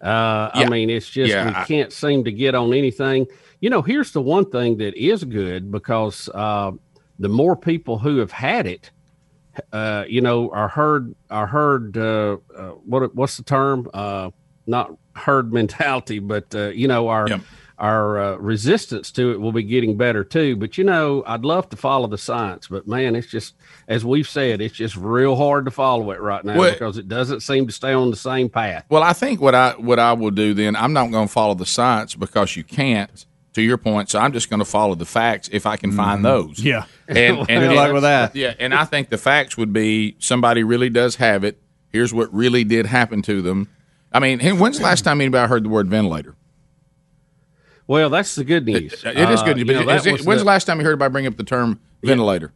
[0.01, 3.27] Uh, I mean, it's just Yeah, we I- can't seem to get on anything.
[3.59, 6.71] You know, here's the one thing that is good because uh,
[7.17, 8.91] the more people who have had it,
[9.71, 11.97] uh, you know, our herd our herd.
[11.97, 13.89] Uh, uh, what what's the term?
[13.93, 14.31] Uh,
[14.67, 17.27] not herd mentality, but uh, you know, our
[17.77, 20.55] our uh, resistance to it will be getting better too.
[20.55, 23.55] But you know, I'd love to follow the science, but man, it's just
[23.87, 27.07] as we've said, it's just real hard to follow it right now Well- because it
[27.07, 28.85] doesn't seem to stay on the same path.
[28.89, 31.53] Well, I think what I what I will do then, I'm not going to follow
[31.53, 33.25] the science because you can't.
[33.53, 36.23] To your point, so I'm just going to follow the facts if I can find
[36.23, 36.59] those.
[36.59, 36.85] Yeah.
[37.07, 38.35] and, and Good luck with that.
[38.35, 41.59] Yeah, and I think the facts would be somebody really does have it.
[41.89, 43.67] Here's what really did happen to them.
[44.13, 46.35] I mean, when's the last time anybody heard the word ventilator?
[47.87, 49.03] Well, that's the good news.
[49.03, 49.55] It is good.
[49.57, 51.27] Uh, you but know, is it- when's the, the- last time you heard anybody bring
[51.27, 52.53] up the term ventilator?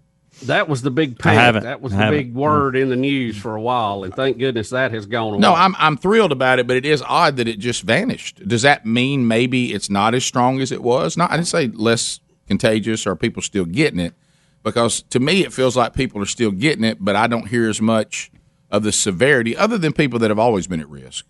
[0.48, 1.40] That was the big I panic.
[1.40, 1.64] haven't.
[1.64, 2.20] That was I the haven't.
[2.20, 5.40] big word in the news for a while, and thank goodness that has gone away.
[5.40, 8.48] No, I'm I'm thrilled about it, but it is odd that it just vanished.
[8.48, 11.18] Does that mean maybe it's not as strong as it was?
[11.18, 14.14] Not, I didn't say less contagious or people still getting it,
[14.64, 17.70] because to me it feels like people are still getting it, but I don't hear
[17.70, 18.32] as much
[18.70, 21.26] of the severity, other than people that have always been at risk.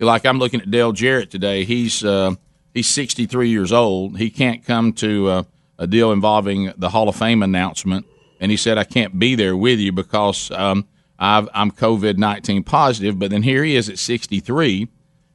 [0.00, 1.64] Like I'm looking at Dale Jarrett today.
[1.64, 2.34] He's uh,
[2.72, 4.18] he's 63 years old.
[4.18, 5.42] He can't come to uh,
[5.78, 8.06] a deal involving the Hall of Fame announcement,
[8.44, 10.86] and he said I can't be there with you because um,
[11.18, 13.18] I've, I'm COVID 19 positive.
[13.18, 14.86] But then here he is at 63,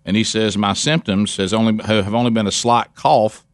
[0.05, 3.47] and he says my symptoms has only have only been a slight cough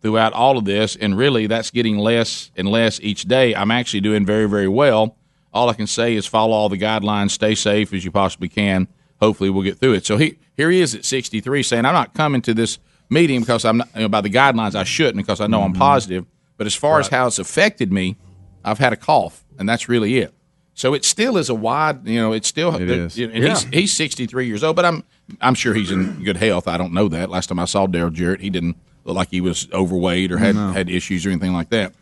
[0.00, 3.52] throughout all of this, and really that's getting less and less each day.
[3.52, 5.16] I'm actually doing very very well.
[5.52, 8.86] All I can say is follow all the guidelines, stay safe as you possibly can.
[9.20, 10.06] Hopefully we'll get through it.
[10.06, 13.64] So he here he is at 63 saying I'm not coming to this meeting because
[13.64, 16.26] I'm not you know, by the guidelines I shouldn't because I know I'm positive.
[16.56, 18.16] But as far as how it's affected me,
[18.64, 20.32] I've had a cough, and that's really it.
[20.74, 23.18] So it still is a wide, you know, it's still It is.
[23.18, 23.70] and he's Yeah.
[23.72, 25.04] he's 63 years old, but I'm
[25.40, 26.66] I'm sure he's in good health.
[26.68, 27.28] I don't know that.
[27.30, 30.54] Last time I saw Daryl Jarrett, he didn't look like he was overweight or had
[30.54, 30.72] No.
[30.72, 31.92] had issues or anything like that.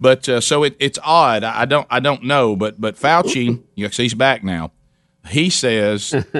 [0.00, 1.42] But uh, so it, it's odd.
[1.42, 4.70] I don't I don't know, but but Fauci, you yes, he's back now.
[5.28, 6.12] He says,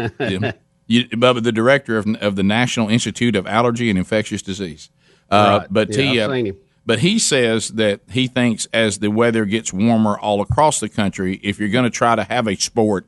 [0.87, 4.91] you, Bubba, the director of of the National Institute of Allergy and Infectious Disease.
[5.31, 5.67] Uh, Right.
[5.71, 6.57] But Yeah, he I've uh, seen him.
[6.89, 11.39] But he says that he thinks as the weather gets warmer all across the country,
[11.43, 13.07] if you're going to try to have a sport,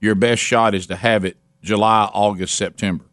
[0.00, 3.04] your best shot is to have it July, August, September.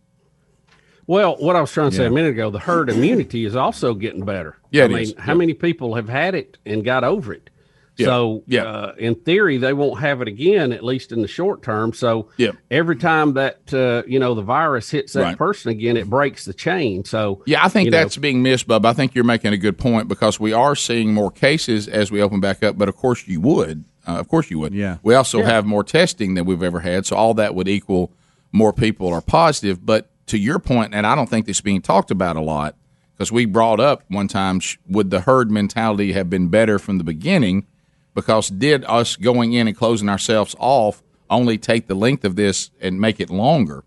[1.08, 3.96] Well, what I was trying to say a minute ago, the herd immunity is also
[3.96, 4.56] getting better.
[4.70, 5.16] Yeah, I mean, is.
[5.18, 7.50] how many people have had it and got over it?
[7.96, 8.06] Yeah.
[8.08, 8.64] So, Yeah.
[8.64, 11.94] Uh, in theory, they won't have it again, at least in the short term.
[11.94, 12.52] So, Yeah.
[12.72, 15.38] every time that uh, you know the virus hits that Right.
[15.38, 17.06] person again, it breaks the chain.
[17.06, 18.86] So, Yeah, I think you know, that's being missed, Bub.
[18.86, 22.22] I think you're making a good point because we are seeing more cases as we
[22.22, 22.78] open back up.
[22.78, 23.84] But of course, you would.
[24.08, 24.74] Uh, of course, you would.
[24.74, 24.98] Yeah.
[25.04, 25.46] We also Yeah.
[25.52, 28.12] have more testing than we've ever had, so all that would equal
[28.52, 29.86] more people are positive.
[29.86, 32.76] But to your point, and I don't think this is being talked about a lot,
[33.16, 36.98] because we brought up one time sh- would the herd mentality have been better from
[36.98, 37.66] the beginning?
[38.14, 42.70] Because did us going in and closing ourselves off only take the length of this
[42.80, 43.84] and make it longer?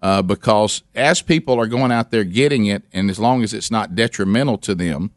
[0.00, 3.70] Uh, because as people are going out there getting it, and as long as it's
[3.70, 5.10] not detrimental to them,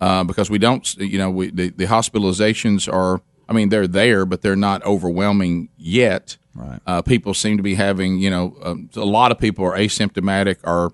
[0.00, 4.24] uh, because we don't, you know, we, the, the hospitalizations are, I mean, they're there,
[4.24, 6.36] but they're not overwhelming yet.
[6.54, 6.80] Right.
[6.86, 10.58] Uh, people seem to be having, you know, um, a lot of people are asymptomatic
[10.62, 10.92] or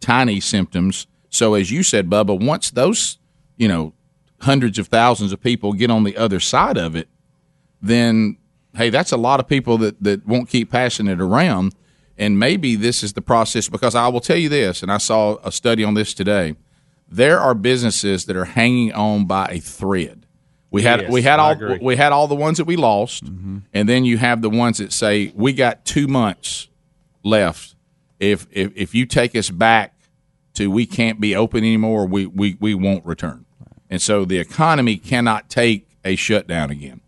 [0.00, 1.06] tiny symptoms.
[1.30, 3.18] So, as you said, Bubba, once those,
[3.56, 3.94] you know,
[4.42, 7.08] hundreds of thousands of people get on the other side of it,
[7.80, 8.36] then
[8.74, 11.74] hey, that's a lot of people that, that won't keep passing it around.
[12.18, 15.38] And maybe this is the process because I will tell you this, and I saw
[15.42, 16.54] a study on this today.
[17.08, 20.26] There are businesses that are hanging on by a thread.
[20.70, 23.58] We had Yes, we had all we had all the ones that we lost, mm-hmm.
[23.74, 26.68] and then you have the ones that say we got two months
[27.22, 27.74] left.
[28.18, 29.94] If if if you take us back
[30.54, 33.41] to we can't be open anymore, we we, we won't return.
[33.92, 37.02] And so the economy cannot take a shutdown again.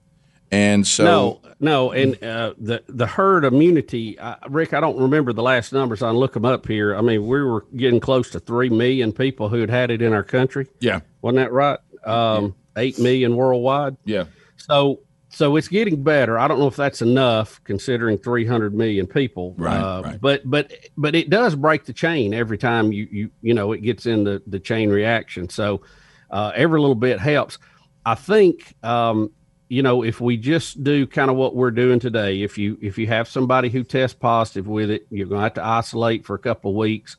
[0.51, 4.74] And so no, no, and uh, the the herd immunity, uh, Rick.
[4.74, 6.03] I don't remember the last numbers.
[6.03, 6.95] I look them up here.
[6.95, 10.12] I mean, we were getting close to three million people who had had it in
[10.12, 10.68] our country.
[10.78, 11.78] Yeah, wasn't that right?
[12.05, 13.97] Um, Eight million worldwide.
[14.05, 14.24] Yeah.
[14.59, 16.39] So so it's getting better.
[16.39, 19.55] I don't know if that's enough considering 300 million people.
[19.57, 20.20] Right, Uh, right.
[20.20, 23.78] But but but it does break the chain every time you you you know it
[23.80, 25.49] gets in the the chain reaction.
[25.49, 25.80] So
[26.35, 27.59] uh, every little bit helps.
[28.05, 29.30] I think um,
[29.68, 32.43] you know if we just do kind of what we're doing today.
[32.43, 35.55] If you if you have somebody who tests positive with it, you're going to have
[35.55, 37.16] to isolate for a couple of weeks.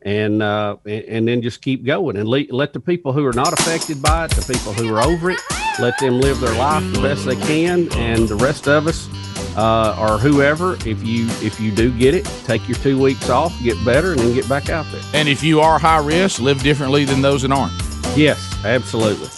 [0.00, 3.52] And, uh, and then just keep going and le- let the people who are not
[3.52, 5.40] affected by it, the people who are over it,
[5.80, 9.08] let them live their life the best they can, and the rest of us,
[9.56, 13.52] uh, or whoever, if you if you do get it, take your two weeks off,
[13.60, 15.02] get better, and then get back out there.
[15.14, 17.87] And if you are high risk, live differently than those that aren't.
[18.18, 19.28] Yes, absolutely.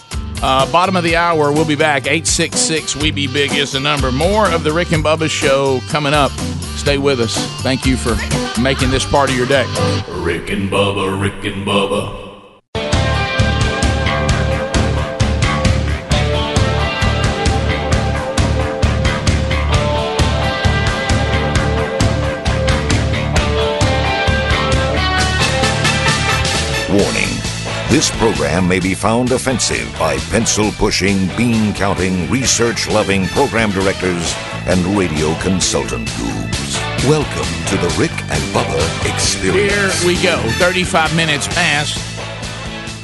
[0.41, 2.07] Uh, bottom of the hour, we'll be back.
[2.07, 4.11] 866 We Be Big is the number.
[4.11, 6.31] More of the Rick and Bubba show coming up.
[6.77, 7.37] Stay with us.
[7.61, 8.15] Thank you for
[8.59, 9.67] making this part of your day.
[10.09, 12.21] Rick and Bubba, Rick and Bubba.
[26.89, 27.30] Warning
[27.91, 34.33] This program may be found offensive by pencil pushing, bean counting, research loving program directors
[34.65, 36.79] and radio consultant goobs.
[37.09, 40.01] Welcome to the Rick and Bubba Experience.
[40.01, 40.37] Here we go.
[40.51, 41.97] 35 minutes past.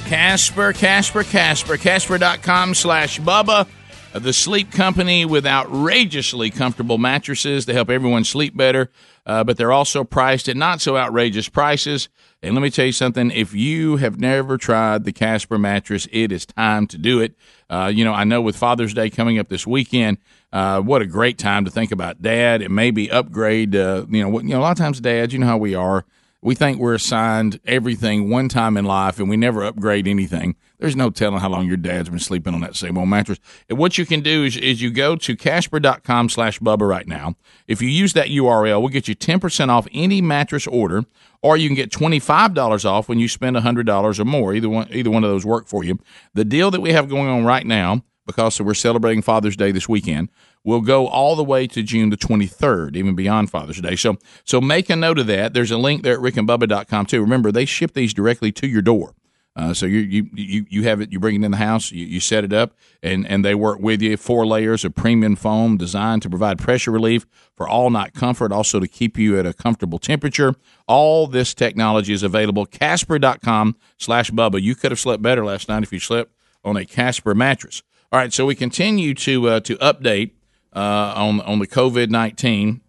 [0.07, 3.67] Casper, Casper, Casper, Casper.com slash Bubba,
[4.13, 8.89] the sleep company with outrageously comfortable mattresses to help everyone sleep better,
[9.25, 12.09] uh, but they're also priced at not so outrageous prices.
[12.41, 16.31] And let me tell you something if you have never tried the Casper mattress, it
[16.31, 17.35] is time to do it.
[17.69, 20.19] Uh, you know, I know with Father's Day coming up this weekend,
[20.53, 23.75] uh, what a great time to think about dad and maybe upgrade.
[23.75, 26.05] Uh, you know, you know, a lot of times dads, you know how we are.
[26.47, 30.55] We think we're assigned everything one time in life and we never upgrade anything.
[30.79, 33.37] There's no telling how long your dad's been sleeping on that same old mattress.
[33.67, 37.35] And what you can do is, is you go to Casper.com slash Bubba right now.
[37.67, 41.03] If you use that URL, we'll get you 10% off any mattress order,
[41.41, 44.53] or you can get $25 off when you spend $100 or more.
[44.53, 45.99] Either one, either one of those work for you.
[46.33, 49.89] The deal that we have going on right now, because we're celebrating Father's Day this
[49.89, 50.29] weekend,
[50.67, 53.95] will go all the way to June the 23rd, even beyond Father's Day.
[53.95, 55.53] So, so make a note of that.
[55.53, 57.21] There's a link there at rickandbubba.com too.
[57.21, 59.15] Remember, they ship these directly to your door.
[59.55, 61.11] Uh, so you, you you you have it.
[61.11, 61.91] You bring it in the house.
[61.91, 64.15] You, you set it up, and and they work with you.
[64.15, 68.79] Four layers of premium foam designed to provide pressure relief for all night comfort, also
[68.79, 70.53] to keep you at a comfortable temperature.
[70.87, 72.67] All this technology is available.
[72.67, 74.61] Casper.com/slash Bubba.
[74.61, 77.81] You could have slept better last night if you slept on a Casper mattress.
[78.11, 80.33] All right, so we continue to uh, to update
[80.77, 82.81] uh, on on the COVID nineteen,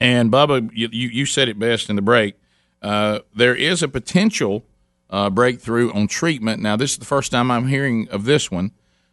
[0.00, 2.34] and Bubba, you, you said it best in the break.
[2.82, 4.64] Uh, there is a potential
[5.08, 6.60] uh, breakthrough on treatment.
[6.60, 8.72] Now, this is the first time I'm hearing of this one.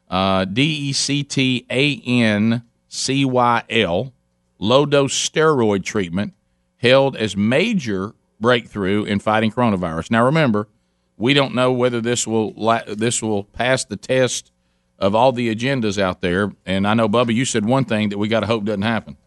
[0.09, 4.13] Uh, D E C T A N C Y L,
[4.57, 6.33] low dose steroid treatment,
[6.77, 10.09] held as major breakthrough in fighting coronavirus.
[10.11, 10.67] Now, remember,
[11.17, 12.53] we don't know whether this will
[12.87, 14.51] this will pass the test
[14.99, 16.53] of all the agendas out there.
[16.65, 19.17] And I know, Bubba, you said one thing that we got to hope doesn't happen.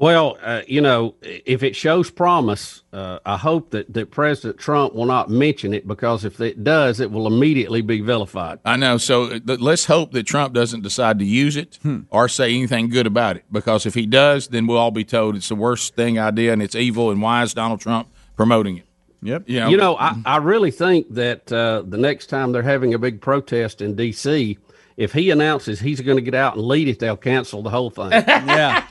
[0.00, 4.94] Well, uh, you know, if it shows promise, uh, I hope that, that President Trump
[4.94, 8.60] will not mention it because if it does, it will immediately be vilified.
[8.64, 8.98] I know.
[8.98, 12.90] So uh, th- let's hope that Trump doesn't decide to use it or say anything
[12.90, 13.44] good about it.
[13.50, 16.62] Because if he does, then we'll all be told it's the worst thing idea and
[16.62, 17.10] it's evil.
[17.10, 18.84] And why is Donald Trump promoting it?
[19.20, 19.48] Yep.
[19.48, 23.20] You know, I, I really think that uh, the next time they're having a big
[23.20, 24.58] protest in D.C.,
[24.98, 27.88] if he announces he's going to get out and lead it, they'll cancel the whole
[27.88, 28.10] thing.
[28.12, 28.84] yeah,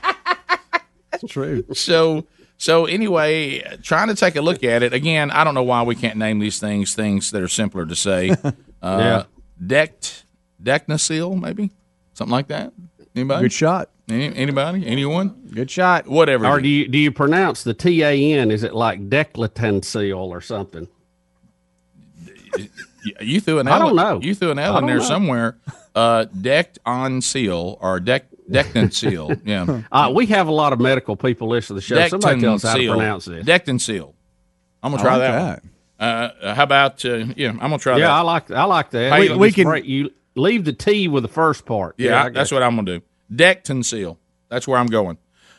[1.12, 1.64] That's true.
[1.74, 5.30] So so anyway, trying to take a look at it again.
[5.30, 8.34] I don't know why we can't name these things things that are simpler to say.
[8.80, 9.22] Uh, Yeah.
[9.66, 10.24] Decked,
[10.62, 11.72] Decknasil, maybe
[12.14, 12.72] something like that.
[13.12, 13.42] Anybody?
[13.46, 13.90] Good shot.
[14.08, 14.86] Any, anybody?
[14.86, 15.50] Anyone?
[15.52, 16.06] Good shot.
[16.06, 16.46] Whatever.
[16.46, 18.52] Or do you do you pronounce the T A N?
[18.52, 20.86] Is it like Declatensil or something?
[23.20, 23.78] you threw an I L.
[23.88, 24.20] don't know.
[24.22, 25.02] You threw an I L in there know.
[25.02, 25.56] somewhere.
[25.98, 29.32] Uh, decked on seal or deck Deckton seal.
[29.44, 29.82] Yeah.
[29.90, 32.06] Uh, we have a lot of medical people listen to the show.
[32.08, 33.44] Somebody tell us how to pronounce this.
[33.44, 34.14] Deckton seal.
[34.82, 35.62] I'm gonna try like that.
[35.62, 36.08] one.
[36.08, 37.50] Uh, how about uh, yeah?
[37.50, 38.10] I'm gonna try yeah, that.
[38.12, 39.12] I like I like that.
[39.12, 41.96] How We, we can you leave the T with the first part.
[41.98, 43.04] Yeah, I- that's what I'm gonna do.
[43.34, 44.18] Deckton seal.
[44.48, 45.18] That's where I'm going.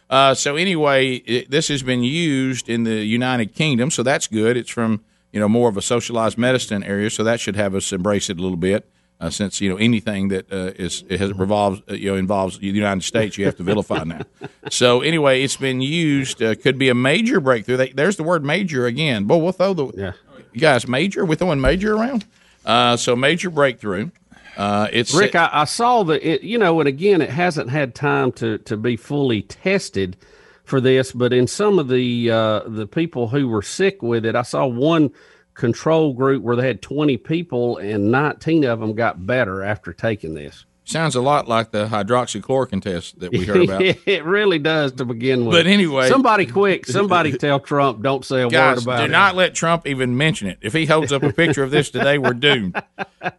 [0.09, 4.55] Uh, so anyway, it, this has been used in the United Kingdom, so that's good.
[4.55, 7.91] It's from you know more of a socialized medicine area, so that should have us
[7.91, 8.89] embrace it a little bit.
[9.21, 12.57] Uh, since you know anything that uh, is it has revolves uh, you know involves
[12.59, 14.21] the United States, you have to vilify now.
[14.69, 16.43] So anyway, it's been used.
[16.43, 17.75] Uh, could be a major breakthrough.
[17.75, 19.25] They, there's the word major again.
[19.25, 20.11] Boy, we'll throw the yeah.
[20.53, 21.25] you guys major.
[21.25, 22.25] We're throwing major around.
[22.65, 24.11] Uh, so major breakthrough.
[24.55, 27.95] Uh, it's Rick, I, I saw that it, you know, and again, it hasn't had
[27.95, 30.17] time to, to be fully tested
[30.65, 34.35] for this, but in some of the uh, the people who were sick with it,
[34.35, 35.11] I saw one
[35.59, 40.33] control group where they had 20 people and 19 of them got better after taking
[40.33, 40.65] this.
[40.89, 43.81] Sounds a lot like the hydroxychloroquine test that we heard about.
[44.07, 45.55] it really does to begin with.
[45.55, 49.11] But anyway- somebody quick, somebody tell Trump don't say a word Guys, about do it.
[49.11, 50.57] not let Trump even mention it.
[50.61, 52.81] If he holds up a picture of this today, we're doomed.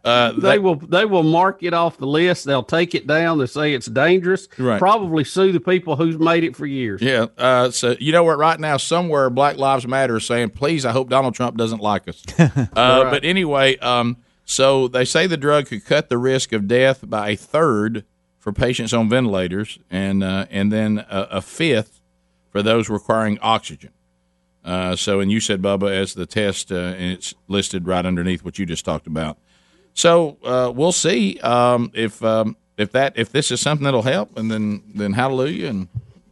[0.05, 2.45] Uh, they will they will mark it off the list.
[2.45, 3.39] They'll take it down.
[3.39, 4.47] They'll say it's dangerous.
[4.59, 4.77] Right.
[4.77, 7.01] Probably sue the people who's made it for years.
[7.01, 7.25] Yeah.
[7.35, 8.37] Uh, so you know what?
[8.37, 12.07] Right now, somewhere Black Lives Matter is saying, "Please, I hope Donald Trump doesn't like
[12.07, 12.23] us."
[12.75, 14.17] Uh, But anyway, um,
[14.51, 18.03] so they say the drug could cut the risk of death by a third
[18.37, 22.01] for patients on ventilators, and uh, and then a, a fifth
[22.49, 23.91] for those requiring oxygen.
[24.65, 28.43] Uh, so, and you said Bubba as the test, uh, and it's listed right underneath
[28.43, 29.37] what you just talked about.
[29.93, 34.37] So uh, we'll see um, if um, if that if this is something that'll help,
[34.37, 35.87] and then then hallelujah and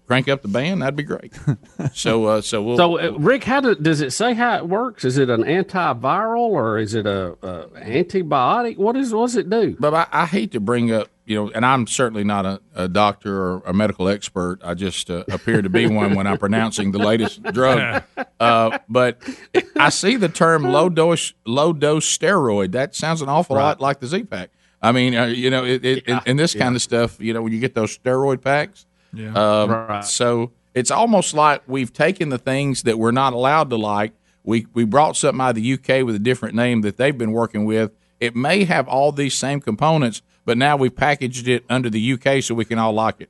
[0.09, 0.81] crank up the band.
[0.81, 1.31] That'd be great.
[1.93, 5.05] so uh, so we'll So, uh, Rick, how do, does it say how it works?
[5.05, 8.77] Is it an antiviral or is it a, a antibiotic?
[8.77, 9.77] What is what does it do?
[9.79, 12.87] But I, I hate to bring up, you know, and I'm certainly not a, a
[12.87, 14.59] doctor or a medical expert.
[14.63, 18.03] I just uh, appear to be one when I'm pronouncing the latest drug.
[18.39, 19.21] Uh, but
[19.77, 22.71] I see the term low dose low dose steroid.
[22.71, 24.51] That sounds an awful lot like the Z pack.
[24.81, 27.19] I mean, uh, you know, it, it, and- and this kind of stuff.
[27.19, 28.85] You know, when you get those steroid packs.
[29.13, 29.33] Yeah.
[29.33, 30.05] Um, Right.
[30.05, 34.13] So it's almost like we've taken the things that we're not allowed to like.
[34.43, 37.31] We we brought something out of the UK with a different name that they've been
[37.31, 37.91] working with.
[38.19, 42.41] It may have all these same components, but now we've packaged it under the UK
[42.43, 43.29] so we can all like it.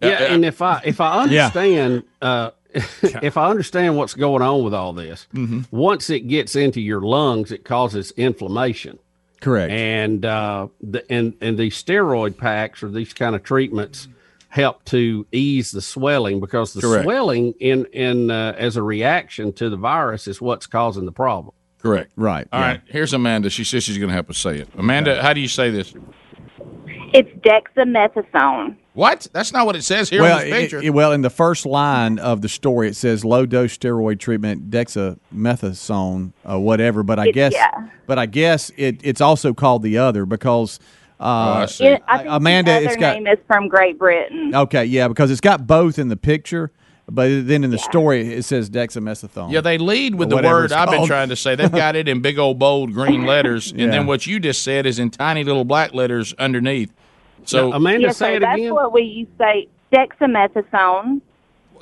[0.00, 1.46] Yeah, Uh, uh, and if I if I Yeah.
[1.46, 2.50] understand uh,
[3.22, 5.60] if I understand what's going on with all this, Mm-hmm.
[5.70, 8.98] once it gets into your lungs, it causes inflammation.
[9.40, 9.72] Correct.
[9.72, 14.08] And uh, the, and and these steroid packs or these kind of treatments
[14.48, 17.04] help to ease the swelling because the Correct.
[17.04, 21.54] swelling in in uh, as a reaction to the virus is what's causing the problem.
[21.82, 22.10] Correct.
[22.16, 22.48] Right.
[22.52, 22.80] All right.
[22.86, 23.50] Here's Amanda.
[23.50, 24.68] She says she's going to help us say it.
[24.76, 25.94] Amanda, how do you say this?
[27.14, 28.76] It's dexamethasone.
[28.94, 29.28] What?
[29.32, 30.78] That's not what it says here well, on this picture.
[30.78, 34.18] it- it- well, in the first line of the story, it says low dose steroid
[34.18, 37.02] treatment, dexamethasone, uh, whatever.
[37.02, 37.70] But I It- guess, yeah.
[38.06, 40.80] but I guess it, it's also called the other because
[41.20, 44.54] Oh, uh, It- I Amanda, the other it's got name is from Great Britain.
[44.54, 46.70] okay, yeah, because it's got both in the picture,
[47.10, 49.50] but then in the story it says dexamethasone.
[49.50, 51.56] Yeah, they lead with the word I've been trying to say.
[51.56, 54.86] They've got it in big old bold green letters, and then what you just said
[54.86, 56.92] is in tiny little black letters underneath.
[57.44, 59.68] So, yes, sir, that's what we used to say.
[59.92, 61.22] Dexamethasone.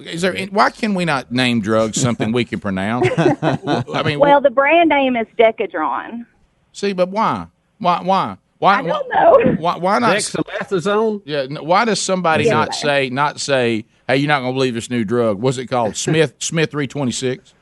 [0.00, 0.36] is there?
[0.46, 3.08] Why can we not name drugs something we can pronounce?
[3.18, 6.24] I mean, well, the brand name is Decadron.
[6.72, 7.46] see, but why?
[7.78, 8.00] Why?
[8.02, 8.36] Why?
[8.58, 8.78] Why?
[8.78, 9.54] I don't know.
[9.58, 10.16] Why, why not?
[10.16, 11.22] Dexamethasone.
[11.24, 11.46] Yeah.
[11.60, 12.52] Why does somebody Yeah.
[12.54, 15.40] not say not say, "Hey, you're not going to believe this new drug"?
[15.40, 15.96] What's it called?
[15.96, 17.52] Smith Smith three twenty six.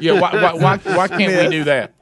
[0.00, 0.20] Yeah.
[0.20, 1.92] Why, why, why, why can't we do that?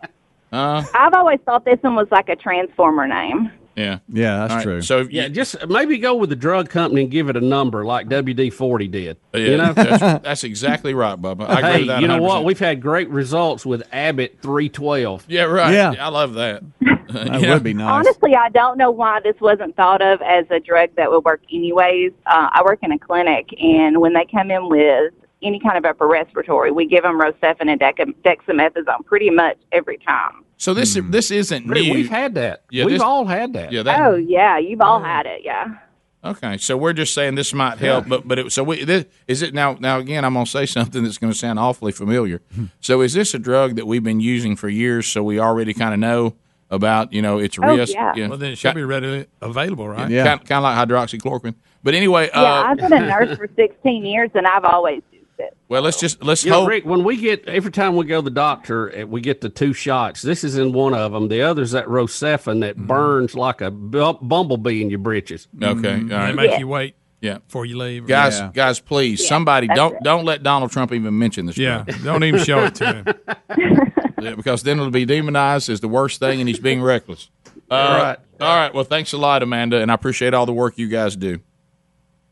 [0.53, 3.51] Uh, I've always thought this one was like a transformer name.
[3.75, 3.99] yeah.
[4.09, 4.81] Yeah, that's All right, true.
[4.83, 7.85] So if Yeah, just maybe go with the drug company and give it a number
[7.85, 9.17] like WD forty did.
[9.35, 9.73] Yeah, you know.
[9.73, 11.49] that's, that's exactly right, Bubba.
[11.49, 12.01] I agree hey, with that.
[12.01, 12.43] you know what?
[12.43, 12.45] 100%.
[12.45, 15.25] We've had great results with Abbott 312.
[15.29, 15.73] Yeah, right.
[15.75, 15.95] Yeah.
[15.99, 16.63] I love that.
[17.13, 18.07] That would be nice.
[18.07, 21.43] Honestly, I don't know why this wasn't thought of as a drug that would work
[21.53, 22.13] anyways.
[22.27, 25.85] Uh, I work in a clinic, and when they come in with any kind of
[25.85, 30.45] upper respiratory, we give them Rocephin and deca- dexamethasone pretty much every time.
[30.57, 31.93] So this this isn't new.
[31.93, 32.65] we've had that.
[32.71, 33.73] Yeah, we've this- all had that.
[33.73, 35.79] Yeah, that, oh yeah, you've all had it, yeah.
[36.25, 39.43] Okay, so we're just saying this might help, but but it, so we, this, is
[39.43, 39.77] it now?
[39.79, 42.41] Now again, I'm going to say something that's going to sound awfully familiar.
[42.81, 45.07] so is this a drug that we've been using for years?
[45.07, 46.35] So we already kind of know
[46.71, 47.93] about you know its Oh, risk.
[47.95, 48.29] yeah.
[48.29, 50.11] Well, then it should be readily available, right?
[50.11, 51.55] Yeah, kind, kind of like hydroxychloroquine.
[51.83, 55.27] But anyway, Yeah, uh, I've been a nurse for 16 years, and I've always used
[55.39, 55.57] it.
[55.69, 56.69] well, let's just let's You know, hope.
[56.71, 59.49] Rick, when we get every time we go to the doctor, eh, we get the
[59.49, 60.23] two shots.
[60.23, 61.29] This is in one of them.
[61.29, 62.87] The other's that Rocephin that Mm-hmm.
[62.87, 65.47] burns like a bumblebee in your britches.
[65.63, 66.35] Okay, all They right.
[66.35, 66.97] make you wait
[67.27, 67.39] Yeah.
[67.39, 68.07] before you leave.
[68.07, 68.51] Guys, Yeah.
[68.55, 70.03] guys, please, Yeah, somebody don't it.
[70.03, 71.59] don't let Donald Trump even mention this.
[71.59, 73.05] Yeah, don't even show it to him.
[74.19, 77.29] Yeah, because then it'll be demonized as the worst thing, and he's being reckless.
[77.69, 78.19] Uh, All right.
[78.41, 78.73] all right.
[78.75, 81.41] Well, thanks a lot, Amanda, and I appreciate all the work you guys do.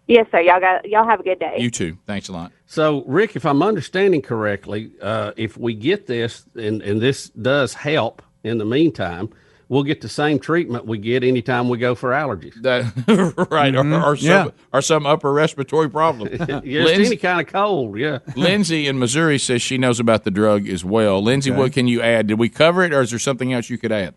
[0.06, 0.38] Yes, sir.
[0.40, 1.56] Y'all got y'all have a good day.
[1.58, 1.98] You too.
[2.06, 2.52] Thanks a lot.
[2.66, 7.74] So, Rick, if I'm understanding correctly, uh, if we get this and, and this does
[7.74, 9.28] help in the meantime,
[9.74, 12.54] we'll get the same treatment we get anytime we go for allergies.
[12.62, 12.84] That
[13.50, 14.04] right, or, mm-hmm.
[14.04, 14.48] or some Yeah.
[14.72, 16.28] or some upper respiratory problem.
[16.64, 18.18] Yes, any kind of cold, yeah.
[18.36, 21.22] Lindsay in Missouri says she knows about the drug as well.
[21.22, 21.58] Lindsay, Okay.
[21.58, 22.28] what can you add?
[22.28, 24.14] Did we cover it, or is there something else you could add?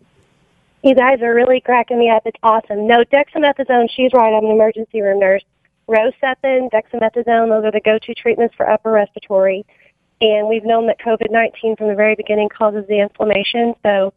[0.84, 2.22] You guys are really cracking me up.
[2.24, 2.86] It's awesome.
[2.86, 4.32] No, dexamethasone, she's right.
[4.32, 5.42] I'm an emergency room nurse.
[5.88, 9.66] Rocephin, dexamethasone, those are the go-to treatments for upper respiratory.
[10.20, 13.74] And we've known that COVID-19 from the very beginning causes the inflammation.
[13.82, 14.12] So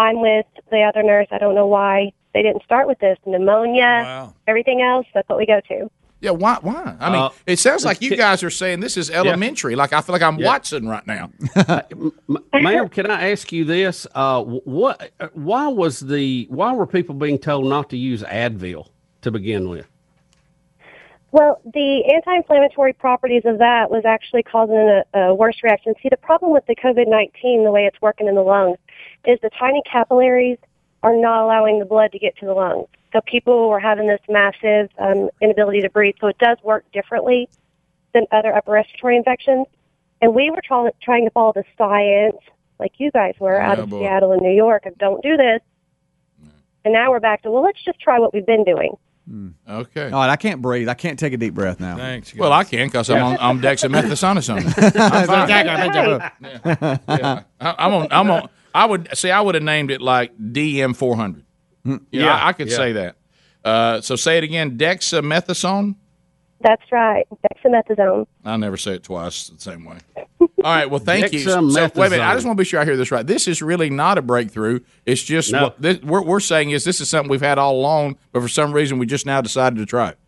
[0.00, 1.26] I'm with the other nurse.
[1.30, 3.18] I don't know why they didn't start with this.
[3.26, 5.90] Pneumonia, everything else, that's what we go to.
[6.22, 6.58] Yeah, why?
[6.60, 6.96] Why?
[7.00, 9.74] I mean, Uh, it sounds like you guys are saying this is elementary.
[9.74, 10.48] Like I feel like I'm Yeah.
[10.48, 11.30] Watson right now.
[12.52, 14.06] Ma'am, can I ask you this?
[14.14, 15.10] Uh, what?
[15.18, 16.46] uh, Why was the?
[16.50, 18.88] Why were people being told not to use Advil
[19.22, 19.86] to begin with?
[21.32, 25.94] Well, the anti-inflammatory properties of that was actually causing a, a worse reaction.
[26.02, 28.78] See, the problem with the COVID-19, the way it's working in the lungs,
[29.26, 30.58] is the tiny capillaries
[31.02, 32.86] are not allowing the blood to get to the lungs.
[33.12, 36.14] So people were having this massive um, inability to breathe.
[36.20, 37.48] So it does work differently
[38.14, 39.66] than other upper respiratory infections.
[40.22, 42.36] And we were trying trying to follow the science,
[42.78, 44.00] like you guys were out Oh, of boy.
[44.00, 45.60] Seattle and New York, of don't do this.
[46.84, 48.96] And now we're back to well, let's just try what we've been doing.
[49.68, 50.06] Okay.
[50.10, 50.88] All right, I can't breathe.
[50.88, 51.96] I can't take a deep breath now.
[51.96, 52.34] Thanks.
[52.34, 54.64] Well, I can because I'm on I'm dexamethasone.
[54.98, 55.48] I'm fine.
[55.48, 57.00] yeah.
[57.08, 57.42] Yeah.
[57.60, 58.08] I'm on.
[58.10, 58.48] I'm on.
[58.74, 59.30] I would see.
[59.30, 61.44] I would have named it like DM 400.
[61.84, 62.76] Yeah, Yeah, I, I could yeah.
[62.76, 63.16] say that.
[63.64, 64.78] Uh, so say it again.
[64.78, 65.96] Dexamethasone.
[66.62, 67.26] That's right,
[67.64, 68.26] dexamethasone.
[68.44, 69.96] I'll never say it twice the same way.
[70.40, 70.90] All right.
[70.90, 71.38] Well, thank you.
[71.40, 72.20] So, wait a minute.
[72.20, 73.26] I just want to be sure I hear this right.
[73.26, 74.80] This is really not a breakthrough.
[75.06, 75.62] It's just No.
[75.64, 78.48] what this, we're, we're saying is this is something we've had all along, but for
[78.48, 80.18] some reason we just now decided to try it.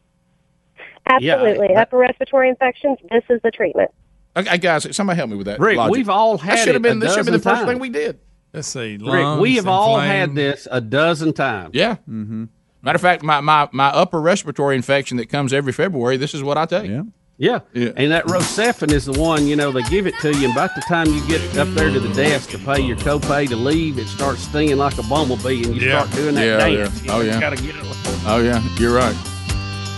[1.07, 1.75] Absolutely.
[1.75, 3.91] Upper respiratory infections, this is the treatment.
[4.35, 5.61] Okay, guys, somebody help me with that.
[5.61, 5.93] Rick, logic.
[5.93, 6.99] we've all That had should have been.
[6.99, 8.19] This should have been the dozen first thing we did.
[8.53, 8.99] Let's see.
[8.99, 11.71] Rick, we have all had this a dozen times.
[11.75, 11.95] Yeah.
[12.09, 12.45] Mm-hmm.
[12.83, 16.43] Matter of fact, my, my, my upper respiratory infection that comes every February, this is
[16.43, 16.91] what I take.
[16.91, 17.03] Yeah.
[17.39, 17.61] Yeah.
[17.97, 20.69] And that Rocephin is the one, you know, they give it to you, and by
[20.69, 23.99] the time you get up there to the desk to pay your copay to leave,
[23.99, 26.03] it starts stinging like a bumblebee, and you Yeah.
[26.05, 27.03] start doing that Yeah, dance.
[27.03, 27.13] yeah.
[27.15, 27.41] Oh, yeah.
[27.41, 27.83] Gotta get it.
[28.27, 29.17] Oh, yeah, you're right.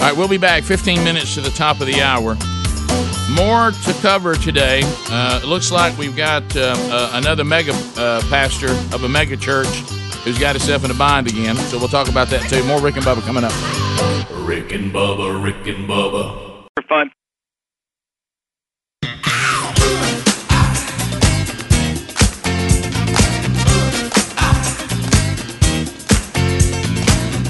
[0.01, 2.37] All right, we'll be back 15 minutes to the top of the hour.
[3.35, 4.83] More to cover today.
[5.11, 9.37] Uh, it looks like we've got uh, uh, another mega uh, pastor of a mega
[9.37, 9.67] church
[10.22, 11.57] who's got himself in a bind again.
[11.57, 12.63] So we'll talk about that too.
[12.64, 13.53] More Rick and Bubba coming up.
[14.46, 16.67] Rick and Bubba, Rick and Bubba.
[16.76, 17.11] For fun.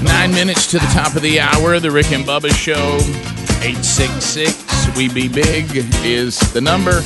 [0.03, 1.79] Nine minutes to the top of the hour.
[1.79, 2.97] The Rick and Bubba Show.
[3.61, 5.65] 866 We Be Big
[6.05, 7.01] is the number.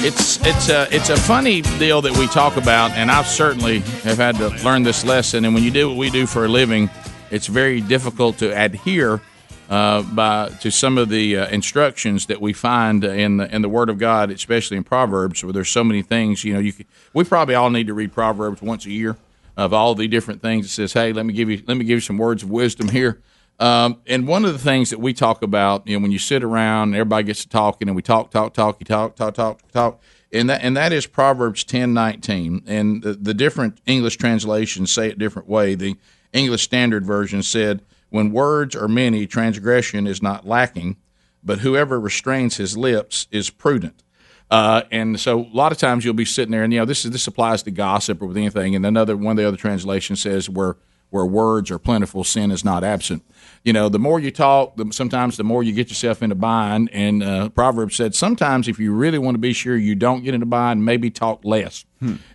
[0.00, 4.18] It's it's a it's a funny deal that we talk about, and I certainly have
[4.18, 5.44] had to learn this lesson.
[5.44, 6.88] And when you do what we do for a living,
[7.32, 9.20] it's very difficult to adhere
[9.68, 13.68] uh, by to some of the uh, instructions that we find in the in the
[13.68, 16.44] Word of God, especially in Proverbs, where there's so many things.
[16.44, 19.16] You know, you could, we probably all need to read Proverbs once a year
[19.56, 20.66] of all the different things.
[20.66, 22.88] It says, "Hey, let me give you let me give you some words of wisdom
[22.88, 23.20] here."
[23.58, 26.44] Um, and one of the things that we talk about, you know, when you sit
[26.44, 30.00] around, and everybody gets to talking, and we talk, talk, talk, talk, talk, talk, talk,
[30.32, 32.62] and that and that is Proverbs ten nineteen.
[32.66, 35.74] And the, the different English translations say it different way.
[35.74, 35.96] The
[36.32, 40.96] English Standard Version said, "When words are many, transgression is not lacking,
[41.42, 44.04] but whoever restrains his lips is prudent."
[44.50, 47.04] Uh, and so a lot of times you'll be sitting there, and you know this
[47.04, 48.76] is this applies to gossip or with anything.
[48.76, 50.76] And another one of the other translations says where
[51.10, 53.24] where words are plentiful, sin is not absent.
[53.64, 56.90] You know, the more you talk, the, sometimes the more you get yourself into bind.
[56.92, 60.34] And uh, Proverbs said sometimes if you really want to be sure you don't get
[60.34, 61.84] into bind, maybe talk less.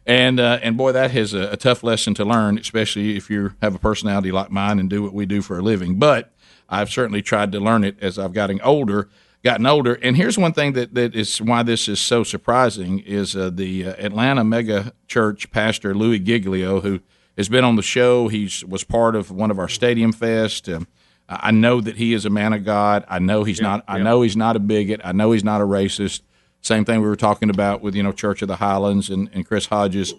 [0.05, 3.53] And uh, and boy, that is a, a tough lesson to learn, especially if you
[3.61, 5.99] have a personality like mine and do what we do for a living.
[5.99, 6.33] But
[6.67, 9.09] I've certainly tried to learn it as I've gotten older.
[9.43, 13.35] Gotten older, and here's one thing that, that is why this is so surprising is
[13.35, 17.01] uh, the uh, Atlanta mega church pastor Louis Giglio, who
[17.37, 18.27] has been on the show.
[18.27, 20.69] He was part of one of our Stadium Fest.
[20.69, 20.87] Um,
[21.27, 23.05] I know that he is a man of God.
[23.07, 23.83] I know he's not.
[23.87, 25.01] I know he's not a bigot.
[25.03, 26.21] I know he's not a racist.
[26.61, 29.45] Same thing we were talking about with you know Church of the Highlands and, and
[29.45, 30.13] Chris Hodges.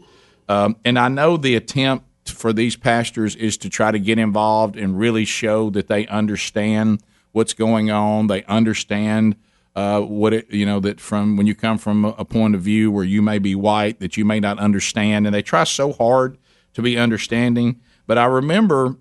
[0.49, 4.77] Um, and I know the attempt for these pastors is to try to get involved
[4.77, 8.27] and really show that they understand what's going on.
[8.27, 9.36] They understand
[9.77, 12.91] uh, what it you know that from when you come from a point of view
[12.91, 16.39] where you may be white that you may not understand, and they try so hard
[16.74, 17.80] to be understanding.
[18.06, 18.96] But I remember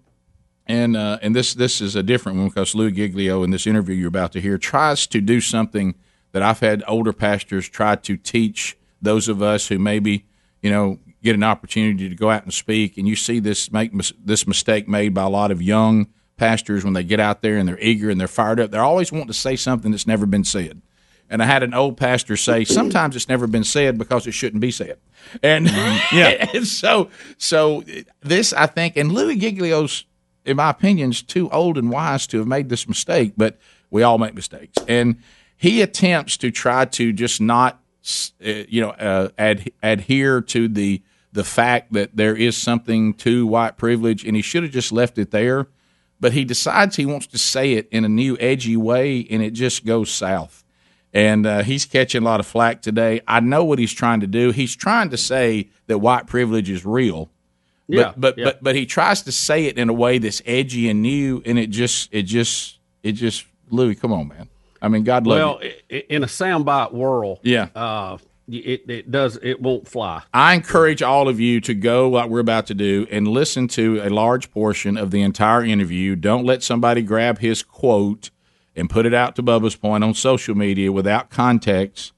[0.65, 3.95] and uh, and this this is a different one because Lou Giglio in this interview
[3.95, 5.95] you're about to hear tries to do something
[6.31, 10.25] that I've had older pastors try to teach those of us who maybe
[10.61, 13.93] you know get an opportunity to go out and speak, and you see this make
[13.93, 17.57] mis- this mistake made by a lot of young pastors when they get out there
[17.57, 18.71] and they're eager and they're fired up.
[18.71, 20.81] They're always wanting to say something that's never been said.
[21.34, 24.61] And I had an old pastor say, sometimes it's never been said because it shouldn't
[24.61, 24.99] be said.
[25.41, 25.65] And
[26.14, 27.84] yeah, and so so
[28.22, 30.05] this I think, and Louis Giglio's,
[30.45, 33.34] in my opinion, is too old and wise to have made this mistake.
[33.35, 33.57] But
[33.89, 35.18] we all make mistakes, and
[35.57, 37.81] he attempts to try to just not,
[38.45, 41.01] uh, you know, uh, ad- adhere to the
[41.31, 45.18] the fact that there is something to white privilege, and he should have just left
[45.18, 45.65] it there.
[46.19, 49.53] But he decides he wants to say it in a new, edgy way, and it
[49.53, 50.62] just goes south
[51.14, 53.22] and uh, he's catching a lot of flack today.
[53.27, 54.52] I know what he's trying to do.
[54.52, 57.30] He's trying to say that white privilege is real,
[57.88, 58.44] but Yeah, but, yeah.
[58.45, 61.60] but but he tries to say it in a way that's edgy and new, and
[61.60, 64.49] it just it just it just Louis, come on, man.
[64.81, 66.02] I mean, God love Well, you.
[66.10, 67.69] in a soundbite world, Yeah.
[67.76, 68.18] uh,
[68.49, 70.22] it it does it won't fly.
[70.34, 74.02] I encourage all of you to go like we're about to do and listen to
[74.03, 76.15] a large portion of the entire interview.
[76.18, 78.30] Don't let somebody grab his quote
[78.75, 82.13] and put it out to Bubba's point on social media without context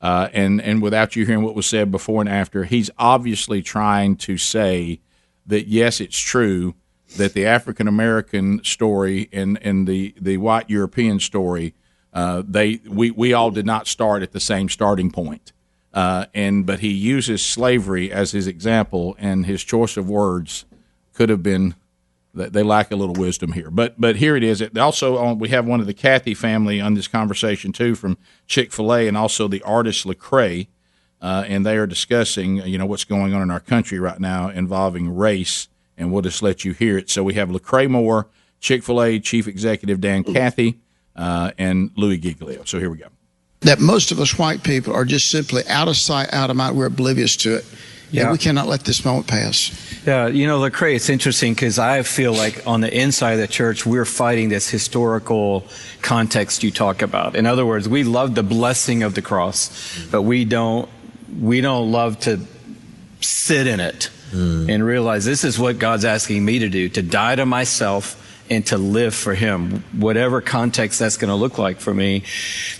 [0.00, 2.64] uh, and and without you hearing what was said before and after.
[2.64, 5.00] He's obviously trying to say
[5.46, 6.74] that yes, it's true
[7.16, 11.74] that the African American story and and the the white European story
[12.12, 15.52] uh, they we we all did not start at the same starting point.
[15.94, 20.64] Uh, and but he uses slavery as his example, and his choice of words
[21.12, 21.74] could have been
[22.46, 23.70] they lack a little wisdom here.
[23.70, 24.60] But but here it is.
[24.60, 28.16] It also we have one of the Cathy family on this conversation too from
[28.46, 30.68] Chick Fil A, and also the artist Lecrae,
[31.20, 34.48] uh, and they are discussing you know what's going on in our country right now
[34.48, 37.10] involving race, and we'll just let you hear it.
[37.10, 38.28] So we have Lecrae Moore,
[38.60, 40.78] Chick Fil A Chief Executive Dan Cathy,
[41.16, 42.62] uh, and Louis Giglio.
[42.64, 43.08] So here we go.
[43.60, 46.76] that most of us white people are just simply out of sight, out of mind.
[46.76, 47.64] We're oblivious to it.
[48.10, 48.32] Yeah, Yeah.
[48.32, 49.70] we cannot let this moment pass.
[50.06, 53.46] Yeah, you know, Lecrae, it's interesting because I feel like on the inside of the
[53.46, 55.66] church, we're fighting this historical
[56.00, 57.36] context you talk about.
[57.36, 59.70] In other words, we love the blessing of the cross,
[60.10, 60.88] but we don't,
[61.38, 62.40] we don't love to
[63.20, 64.72] sit in it mm.
[64.72, 68.64] and realize this is what God's asking me to do, to die to myself and
[68.66, 72.22] to live for Him, whatever context that's going to look like for me.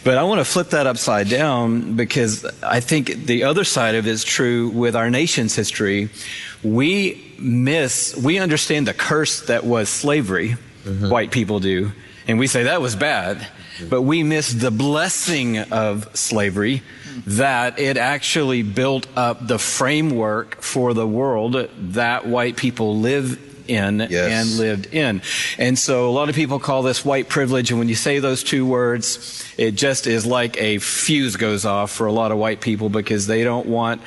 [0.04, 4.06] But I want to flip that upside down because I think the other side of
[4.06, 6.10] it is true with our nation's history.
[6.62, 11.10] We miss, we understand the curse that was slavery, mm-hmm.
[11.10, 11.92] white people do,
[12.26, 13.38] and we say that was bad.
[13.38, 13.88] Mm-hmm.
[13.88, 16.82] But we miss the blessing of slavery
[17.26, 24.00] that it actually built up the framework for the world that white people live in
[24.00, 25.22] and lived in.
[25.58, 27.70] And so a lot of people call this white privilege.
[27.70, 31.90] And when you say those two words, it just is like a fuse goes off
[31.90, 34.00] for a lot of white people because they don't want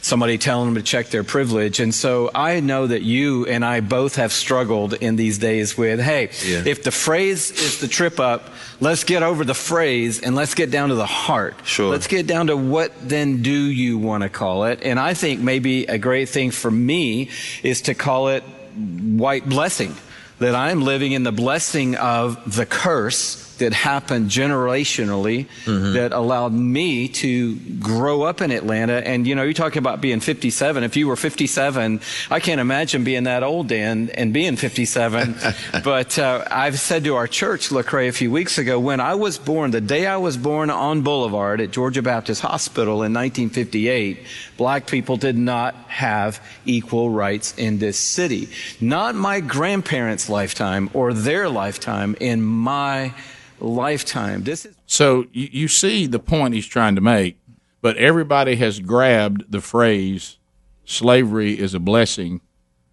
[0.00, 1.80] somebody telling them to check their privilege.
[1.80, 5.98] And so I know that you and I both have struggled in these days with,
[6.00, 6.62] hey, Yeah.
[6.64, 8.48] if the phrase is the trip up,
[8.80, 11.56] let's get over the phrase and let's get down to the heart.
[11.64, 11.90] Sure.
[11.90, 14.80] Let's get down to what then do you want to call it?
[14.84, 17.30] And I think maybe a great thing for me
[17.64, 18.44] is to call it
[18.78, 19.94] white blessing.
[20.38, 25.46] That I'm living in the blessing of the curse that happened generationally
[25.92, 29.06] that allowed me to grow up in Atlanta.
[29.06, 30.82] And, you know, you're talking about being 57.
[30.84, 35.36] If you were 57, I can't imagine being that old, Dan, and being 57.
[35.84, 39.38] but uh, I've said to our church, Lecrae, a few weeks ago, when I was
[39.38, 44.18] born, the day I was born on Boulevard at Georgia Baptist Hospital in 1958,
[44.56, 48.48] black people did not have equal rights in this city.
[48.80, 53.14] Not my grandparents' lifetime or their lifetime, in my
[53.60, 54.44] lifetime.
[54.44, 57.38] This is So you, you see the point he's trying to make,
[57.80, 60.38] but everybody has grabbed the phrase
[60.84, 62.40] slavery is a blessing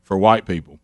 [0.04, 0.80] for white people.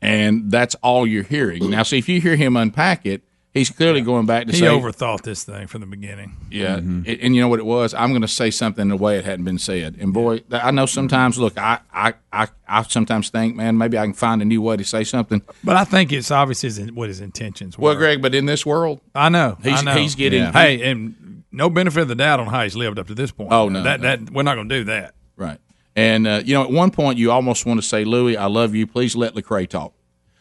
[0.00, 1.70] And that's all you're hearing.
[1.70, 3.22] Now, see, if you hear him unpack it,
[3.54, 6.36] he's clearly going back to He say, overthought this thing from the beginning.
[6.50, 7.94] Yeah, and, and you know what it was?
[7.94, 9.96] I'm going to say something the way it hadn't been said.
[10.00, 11.38] And boy, th- I know sometimes.
[11.38, 14.76] Look, I, I, I, I sometimes think, man, maybe I can find a new way
[14.76, 15.42] to say something.
[15.64, 17.84] But I think it's obvious his, what his intentions were.
[17.90, 19.58] Well, Greg, but in this world, I know.
[19.62, 19.94] He's- I know.
[20.00, 23.14] he's getting- Hey, and no benefit of the doubt on how he's lived up to
[23.14, 23.52] this point.
[23.52, 24.08] Oh, no, that no.
[24.16, 25.14] that we're not going to do that.
[25.36, 25.58] right?
[25.94, 28.74] And uh, you know, at one point, you almost want to say, Louis, I love
[28.74, 28.86] you.
[28.86, 29.92] Please let Lecrae talk.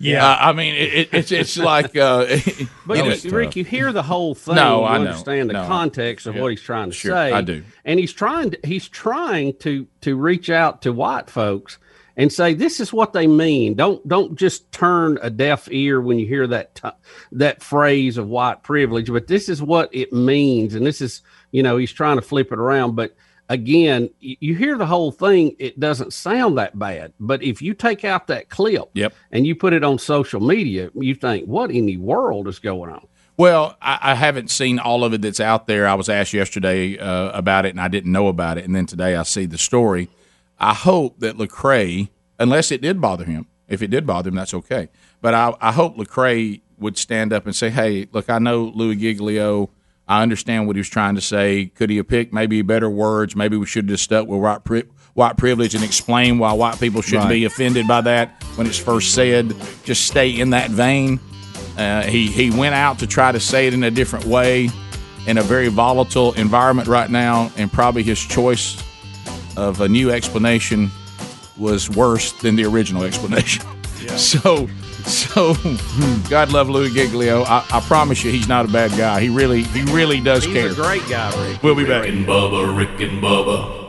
[0.02, 0.26] Yeah.
[0.28, 1.96] Uh, I mean, it, it, it's it's like.
[1.96, 2.26] Uh,
[2.86, 4.56] But you you, know, Rick, you hear the whole thing.
[4.56, 5.06] No, you I know.
[5.06, 6.42] understand the No, I- context of yeah.
[6.42, 7.32] what he's trying to Sure, say.
[7.32, 7.64] I do.
[7.86, 11.78] and he's trying to he's trying to to reach out to white folks
[12.18, 13.76] and say this is what they mean.
[13.76, 16.90] Don't don't just turn a deaf ear when you hear that t-
[17.34, 19.10] that phrase of white privilege.
[19.12, 21.22] But this is what it means, and this is
[21.52, 23.16] you know he's trying to flip it around, but.
[23.52, 27.12] Again, you hear the whole thing, it doesn't sound that bad.
[27.20, 29.14] But if you take out that clip Yep.
[29.34, 32.90] and you put it on social media, you think, what in the world is going
[32.94, 33.06] on?
[33.36, 35.86] Well, I, I haven't seen all of it that's out there.
[35.86, 38.64] I was asked yesterday uh, about it, and I didn't know about it.
[38.64, 40.08] And then today I see the story.
[40.58, 42.08] I hope that Lecrae,
[42.40, 44.88] unless it did bother him, if it did bother him, that's okay.
[45.20, 48.96] But I, I hope Lecrae would stand up and say, "Hey, look, I know Louis
[48.96, 49.72] Giglio.
[50.12, 51.68] I understand what he was trying to say.
[51.68, 53.34] Could he have picked maybe better words?
[53.34, 54.84] Maybe we should have just stuck with white, pri-
[55.14, 59.14] white privilege and explain why white people shouldn't be offended by that when it's first
[59.14, 59.56] said.
[59.86, 61.18] Just stay in that vein."
[61.78, 64.70] Uh, he he went out to try to say it in a different way,
[65.28, 68.84] in a very volatile environment right now, and probably his choice
[69.56, 70.92] of a new explanation
[71.58, 73.66] was worse than the original explanation.
[74.18, 74.68] So,
[75.08, 75.56] so
[76.30, 77.44] God love Louis Giglio.
[77.44, 79.22] I, I promise you, he's not a bad guy.
[79.22, 80.68] He really he really does He's care.
[80.70, 81.64] He's a great guy, Rick.
[81.64, 82.04] We'll be back.
[82.04, 83.81] Rick and Bubba, Rick and Bubba.